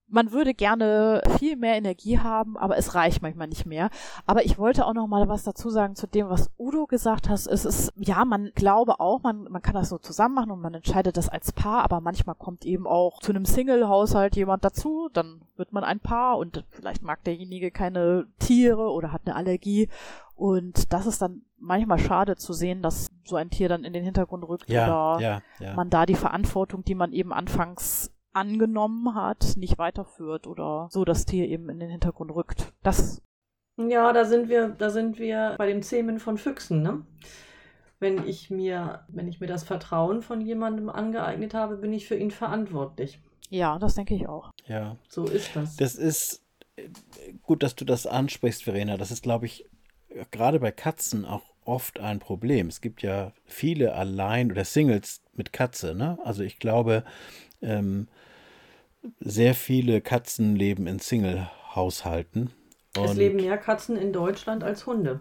[0.07, 3.91] man würde gerne viel mehr Energie haben, aber es reicht manchmal nicht mehr.
[4.27, 7.47] Aber ich wollte auch noch mal was dazu sagen zu dem, was Udo gesagt hat.
[7.47, 10.75] Es ist, ja, man glaube auch, man, man kann das so zusammen machen und man
[10.75, 15.41] entscheidet das als Paar, aber manchmal kommt eben auch zu einem Single-Haushalt jemand dazu, dann
[15.57, 19.89] wird man ein Paar und vielleicht mag derjenige keine Tiere oder hat eine Allergie
[20.37, 24.05] Und das ist dann manchmal schade zu sehen, dass so ein Tier dann in den
[24.05, 25.75] Hintergrund rückt Ja, oder ja, ja.
[25.75, 31.24] man da die Verantwortung, die man eben anfangs angenommen hat, nicht weiterführt oder so das
[31.24, 32.72] Tier eben in den Hintergrund rückt.
[32.82, 33.22] Das
[33.76, 37.05] Ja, da sind wir, da sind wir bei dem Zähmen von Füchsen, ne?
[38.01, 42.16] Wenn ich mir, wenn ich mir das Vertrauen von jemandem angeeignet habe, bin ich für
[42.16, 43.20] ihn verantwortlich.
[43.51, 44.51] ja, das denke ich auch.
[44.66, 44.97] ja.
[45.09, 45.76] So ist das.
[45.76, 46.43] Das ist
[46.76, 46.89] äh,
[47.43, 48.97] gut, dass du das ansprichst, Verena.
[48.97, 49.64] Das ist, glaube ich,
[50.30, 52.68] gerade bei Katzen auch oft ein Problem.
[52.68, 56.18] Es gibt ja viele Allein- oder Singles mit Katze, ne?
[56.24, 57.05] Also ich glaube,
[57.62, 58.09] ähm,
[59.21, 62.51] sehr viele Katzen leben in Single-Haushalten.
[62.97, 65.21] es leben mehr Katzen in Deutschland als Hunde.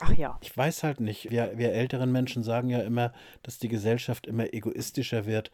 [0.00, 0.38] Ach ja.
[0.42, 3.12] ich weiß halt nicht, wir, wir älteren Menschen sagen ja immer,
[3.42, 5.52] dass die Gesellschaft immer egoistischer wird.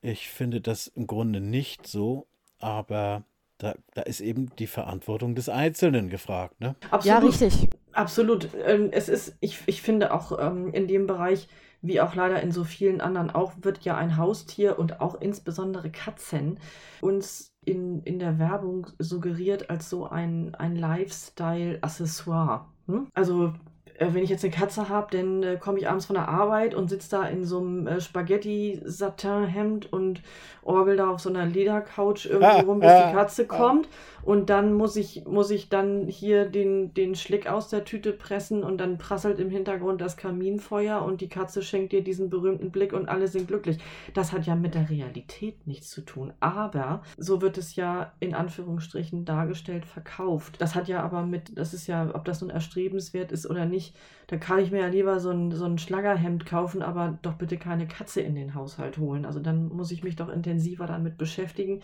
[0.00, 2.26] Ich finde das im Grunde nicht so,
[2.58, 3.24] aber
[3.58, 6.76] da, da ist eben die Verantwortung des Einzelnen gefragt, ne?
[6.82, 7.40] Ja, Absolut.
[7.40, 7.70] richtig.
[7.92, 8.48] Absolut.
[8.64, 11.48] Ähm, Es ist, ich, ich finde auch ähm, in dem Bereich,
[11.80, 15.90] wie auch leider in so vielen anderen auch, wird ja ein Haustier und auch insbesondere
[15.90, 16.58] Katzen
[17.00, 22.66] uns in, in der Werbung suggeriert als so ein, ein Lifestyle-Accessoire.
[22.86, 23.08] Hm?
[23.14, 23.52] Also
[23.98, 26.74] äh, wenn ich jetzt eine Katze habe, dann äh, komme ich abends von der Arbeit
[26.74, 30.22] und sitze da in so einem äh, Spaghetti-Satin-Hemd und
[30.62, 33.56] orgel da auf so einer Ledercouch irgendwie Ah, rum, bis ah, die Katze ah.
[33.56, 33.88] kommt.
[34.22, 38.62] Und dann muss ich, muss ich dann hier den, den Schlick aus der Tüte pressen
[38.62, 42.92] und dann prasselt im Hintergrund das Kaminfeuer und die Katze schenkt dir diesen berühmten Blick
[42.92, 43.78] und alle sind glücklich.
[44.12, 46.34] Das hat ja mit der Realität nichts zu tun.
[46.40, 50.56] Aber so wird es ja in Anführungsstrichen dargestellt, verkauft.
[50.60, 53.87] Das hat ja aber mit, das ist ja, ob das nun erstrebenswert ist oder nicht,
[54.28, 57.56] da kann ich mir ja lieber so ein, so ein Schlagerhemd kaufen, aber doch bitte
[57.56, 59.24] keine Katze in den Haushalt holen.
[59.24, 61.80] Also dann muss ich mich doch intensiver damit beschäftigen.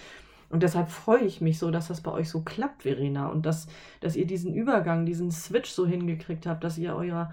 [0.51, 3.29] Und deshalb freue ich mich so, dass das bei euch so klappt, Verena.
[3.29, 3.67] Und dass,
[4.01, 7.33] dass ihr diesen Übergang, diesen Switch so hingekriegt habt, dass ihr euer,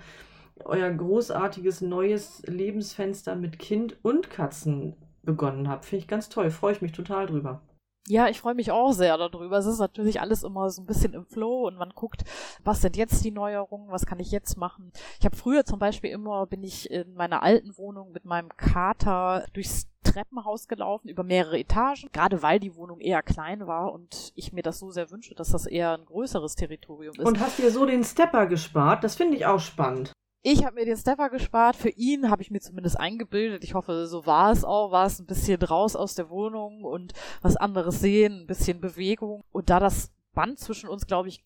[0.64, 5.86] euer großartiges neues Lebensfenster mit Kind und Katzen begonnen habt.
[5.86, 6.52] Finde ich ganz toll.
[6.52, 7.62] Freue ich mich total drüber.
[8.08, 9.58] Ja, ich freue mich auch sehr darüber.
[9.58, 12.24] Es ist natürlich alles immer so ein bisschen im Flow und man guckt,
[12.64, 14.92] was sind jetzt die Neuerungen, was kann ich jetzt machen.
[15.20, 19.46] Ich habe früher zum Beispiel immer, bin ich in meiner alten Wohnung mit meinem Kater
[19.54, 24.52] durchs Treppenhaus gelaufen, über mehrere Etagen, gerade weil die Wohnung eher klein war und ich
[24.52, 27.26] mir das so sehr wünsche, dass das eher ein größeres Territorium ist.
[27.26, 29.04] Und hast dir so den Stepper gespart?
[29.04, 30.12] Das finde ich auch spannend.
[30.44, 31.76] Ich habe mir den Stepper gespart.
[31.76, 33.64] Für ihn habe ich mir zumindest eingebildet.
[33.64, 34.92] Ich hoffe, so war es auch.
[34.92, 39.44] War es ein bisschen raus aus der Wohnung und was anderes sehen, ein bisschen Bewegung.
[39.52, 41.44] Und da das Band zwischen uns, glaube ich,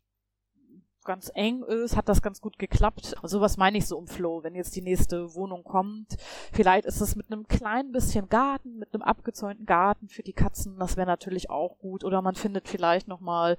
[1.04, 3.16] ganz eng ist, hat das ganz gut geklappt.
[3.22, 6.16] Und sowas meine ich so im Flow, wenn jetzt die nächste Wohnung kommt.
[6.54, 10.80] Vielleicht ist es mit einem kleinen bisschen Garten, mit einem abgezäunten Garten für die Katzen.
[10.80, 12.06] Das wäre natürlich auch gut.
[12.06, 13.58] Oder man findet vielleicht noch mal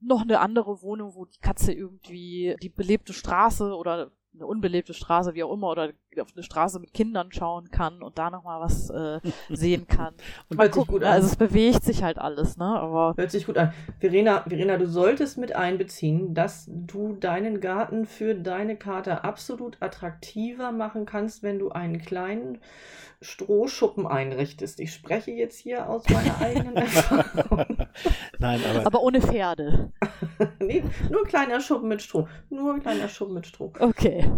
[0.00, 5.34] noch eine andere Wohnung, wo die Katze irgendwie die belebte Straße oder eine unbelebte Straße,
[5.34, 8.90] wie auch immer, oder auf eine Straße mit Kindern schauen kann und da nochmal was
[8.90, 10.14] äh, sehen kann.
[10.48, 11.08] Und Mal hört sich gucken, gut ne?
[11.08, 11.12] an.
[11.14, 12.64] also es bewegt sich halt alles, ne?
[12.64, 13.72] Aber Hört sich gut an.
[14.00, 20.72] Verena, Verena, du solltest mit einbeziehen, dass du deinen Garten für deine Kater absolut attraktiver
[20.72, 22.58] machen kannst, wenn du einen kleinen
[23.22, 24.78] Strohschuppen einrichtest.
[24.78, 27.64] Ich spreche jetzt hier aus meiner eigenen Erfahrung.
[28.38, 29.90] Nein, aber, aber ohne Pferde.
[30.60, 32.28] nee, nur ein kleiner Schuppen mit Stroh.
[32.50, 33.72] Nur ein kleiner Schuppen mit Stroh.
[33.78, 34.30] Okay.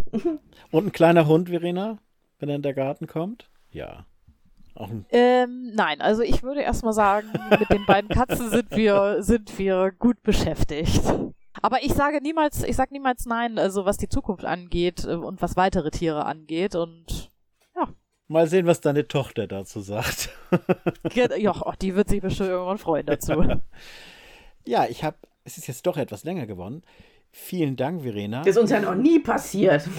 [0.70, 3.49] und ein kleiner Hund, Verena, wenn er in der Garten kommt?
[3.71, 4.07] Ja.
[4.75, 9.23] Auch ein, Ähm, nein, also ich würde erstmal sagen, mit den beiden Katzen sind wir,
[9.23, 11.03] sind wir gut beschäftigt.
[11.61, 15.43] Aber ich sage niemals, ich sage niemals nein, also was die Zukunft angeht äh, und
[15.43, 17.31] was weitere Tiere angeht und
[18.29, 20.31] mal sehen, was deine Tochter dazu sagt.
[21.14, 23.33] ja, oh, die wird sich bestimmt irgendwann freuen dazu.
[24.64, 26.83] ja, ich habe, es ist jetzt doch etwas länger geworden.
[27.41, 28.41] Vielen Dank, Verena.
[28.41, 29.89] Das ist uns ja noch nie passiert.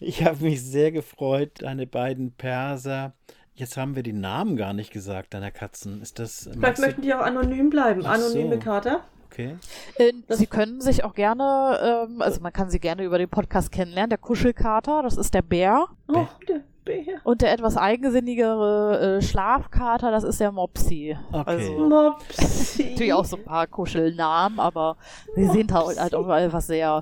[0.00, 3.14] Ich habe mich sehr gefreut, deine beiden Perser.
[3.54, 6.00] Jetzt haben wir die Namen gar nicht gesagt, deiner Katzen.
[6.00, 6.48] Ist das.
[6.52, 8.02] Vielleicht möchten die auch anonym bleiben.
[8.04, 8.26] Ach so.
[8.26, 9.00] Anonyme Kater.
[9.30, 9.56] Okay.
[9.96, 13.72] Äh, Sie können sich auch gerne, ähm, also man kann sie gerne über den Podcast
[13.72, 14.10] kennenlernen.
[14.10, 15.86] Der Kuschelkater, das ist der Bär.
[16.06, 17.20] Oh, der Bär.
[17.22, 21.16] Und der etwas eigensinnigere äh, Schlafkater, das ist der Mopsi.
[21.30, 21.42] Okay.
[21.44, 22.84] Also Mopsi.
[22.90, 24.96] natürlich auch so ein paar Kuschelnamen, aber
[25.34, 27.00] sie sind halt, halt auch einfach sehr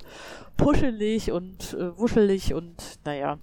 [0.57, 3.39] puschelig und äh, wuschelig und naja.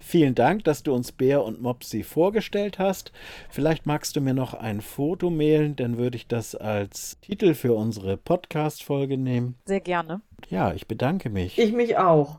[0.00, 3.12] Vielen Dank, dass du uns Bär und Mopsi vorgestellt hast.
[3.50, 7.74] Vielleicht magst du mir noch ein Foto mailen, dann würde ich das als Titel für
[7.74, 9.56] unsere Podcast-Folge nehmen.
[9.66, 10.22] Sehr gerne.
[10.48, 11.58] Ja, ich bedanke mich.
[11.58, 12.38] Ich mich auch.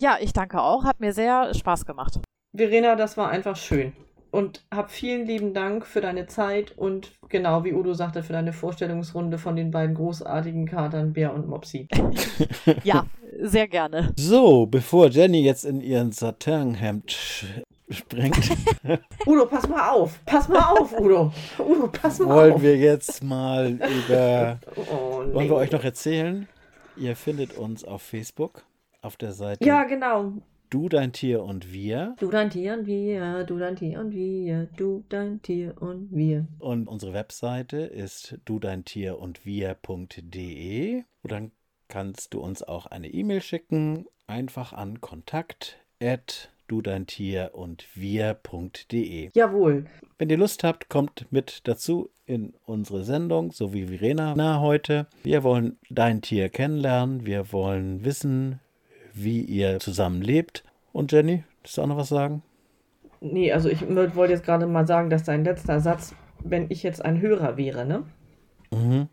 [0.00, 0.84] Ja, ich danke auch.
[0.84, 2.20] Hat mir sehr Spaß gemacht.
[2.54, 3.92] Verena, das war einfach schön.
[4.30, 8.52] und hab vielen lieben Dank für deine Zeit und genau wie Udo sagte, für deine
[8.52, 11.88] Vorstellungsrunde von den beiden großartigen Katern Bär und Mopsi.
[12.84, 13.06] ja,
[13.40, 14.12] sehr gerne.
[14.16, 17.16] So, bevor Jenny jetzt in ihren Satinhemd
[17.90, 18.50] springt.
[19.26, 20.20] Udo, pass mal auf.
[20.24, 21.32] Pass mal auf, Udo.
[21.58, 22.62] Udo, pass mal wollen auf.
[22.62, 24.58] wir jetzt mal über.
[24.76, 25.34] Oh, nee.
[25.34, 26.48] Wollen wir euch noch erzählen?
[26.96, 28.64] Ihr findet uns auf Facebook
[29.02, 30.32] auf der Seite Ja, genau.
[30.74, 32.16] Du, dein Tier und wir.
[32.18, 36.48] Du dein Tier und wir, du dein Tier und wir, du dein Tier und wir.
[36.58, 41.04] Und unsere Webseite ist du dein Tier und wir.de.
[41.22, 41.52] Und dann
[41.86, 45.78] kannst du uns auch eine E-Mail schicken, einfach an kontakt
[46.66, 49.30] du dein Tier und wir.de.
[49.32, 49.84] Jawohl.
[50.18, 55.06] Wenn ihr Lust habt, kommt mit dazu in unsere Sendung, so wie Verena na, heute.
[55.22, 58.58] Wir wollen dein Tier kennenlernen, wir wollen wissen,
[59.14, 60.64] wie ihr zusammen lebt.
[60.92, 62.42] Und Jenny, willst du auch noch was sagen?
[63.20, 67.02] Nee, also ich wollte jetzt gerade mal sagen, dass dein letzter Satz, wenn ich jetzt
[67.02, 68.04] ein Hörer wäre, ne?
[68.70, 69.08] Mhm.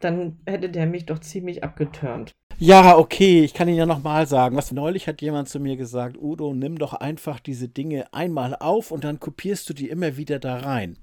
[0.00, 2.32] Dann hätte der mich doch ziemlich abgeturnt.
[2.60, 6.16] Ja, okay, ich kann Ihnen ja nochmal sagen, was neulich hat jemand zu mir gesagt,
[6.20, 10.38] Udo, nimm doch einfach diese Dinge einmal auf und dann kopierst du die immer wieder
[10.38, 10.98] da rein.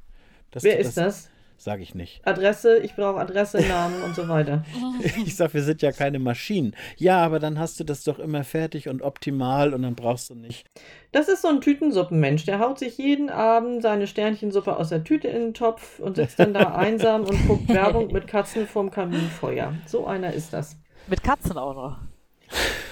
[0.51, 1.29] Das, Wer ist das?
[1.57, 2.21] Sage ich nicht.
[2.27, 4.63] Adresse, ich brauche Adresse, Namen und so weiter.
[5.25, 6.75] Ich sag, wir sind ja keine Maschinen.
[6.97, 10.35] Ja, aber dann hast du das doch immer fertig und optimal und dann brauchst du
[10.35, 10.67] nicht.
[11.11, 12.45] Das ist so ein Tütensuppenmensch.
[12.45, 16.39] Der haut sich jeden Abend seine Sternchensuppe aus der Tüte in den Topf und sitzt
[16.39, 19.73] dann da einsam und guckt Werbung mit Katzen vorm Kaminfeuer.
[19.85, 20.77] So einer ist das.
[21.07, 21.97] Mit Katzen auch noch.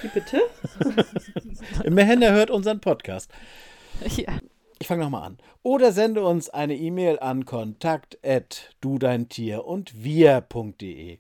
[0.02, 0.42] Wie bitte?
[1.84, 3.32] Immerhin, er hört unseren Podcast.
[4.18, 4.34] Ja.
[4.84, 5.38] Ich fange nochmal an.
[5.62, 8.20] Oder sende uns eine E-Mail an kontakt
[8.82, 11.20] du dein Tier und wir.de.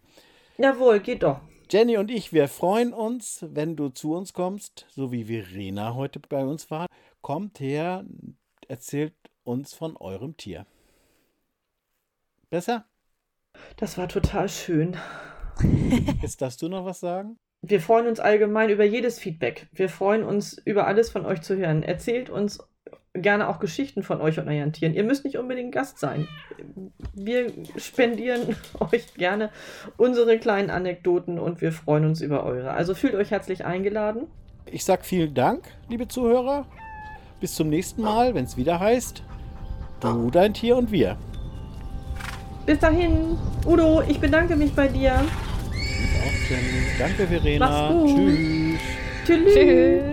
[0.57, 1.39] Jawohl, geht doch.
[1.71, 6.19] Jenny und ich, wir freuen uns, wenn du zu uns kommst, so wie Verena heute
[6.19, 6.87] bei uns war.
[7.21, 8.03] Kommt her,
[8.67, 9.13] erzählt
[9.45, 10.65] uns von eurem Tier.
[12.49, 12.83] Besser?
[13.77, 14.97] Das war total schön.
[16.21, 17.37] Jetzt darfst du noch was sagen?
[17.61, 19.69] Wir freuen uns allgemein über jedes Feedback.
[19.71, 21.81] Wir freuen uns über alles von euch zu hören.
[21.81, 22.59] Erzählt uns
[23.13, 24.93] gerne auch Geschichten von euch und euren Tieren.
[24.93, 26.27] Ihr müsst nicht unbedingt Gast sein.
[27.13, 29.49] Wir spendieren euch gerne
[29.97, 32.71] unsere kleinen Anekdoten und wir freuen uns über eure.
[32.71, 34.27] Also fühlt euch herzlich eingeladen.
[34.65, 36.65] Ich sag vielen Dank, liebe Zuhörer.
[37.39, 39.21] Bis zum nächsten Mal, wenn es wieder heißt,
[39.99, 41.17] du, dein Tier und wir.
[42.65, 45.21] Bis dahin, Udo, ich bedanke mich bei dir.
[46.97, 47.67] Danke, Verena.
[47.67, 48.17] Mach's gut.
[48.17, 48.79] Tschüss.
[49.25, 49.53] Tschüss.
[49.53, 50.12] Tschüss.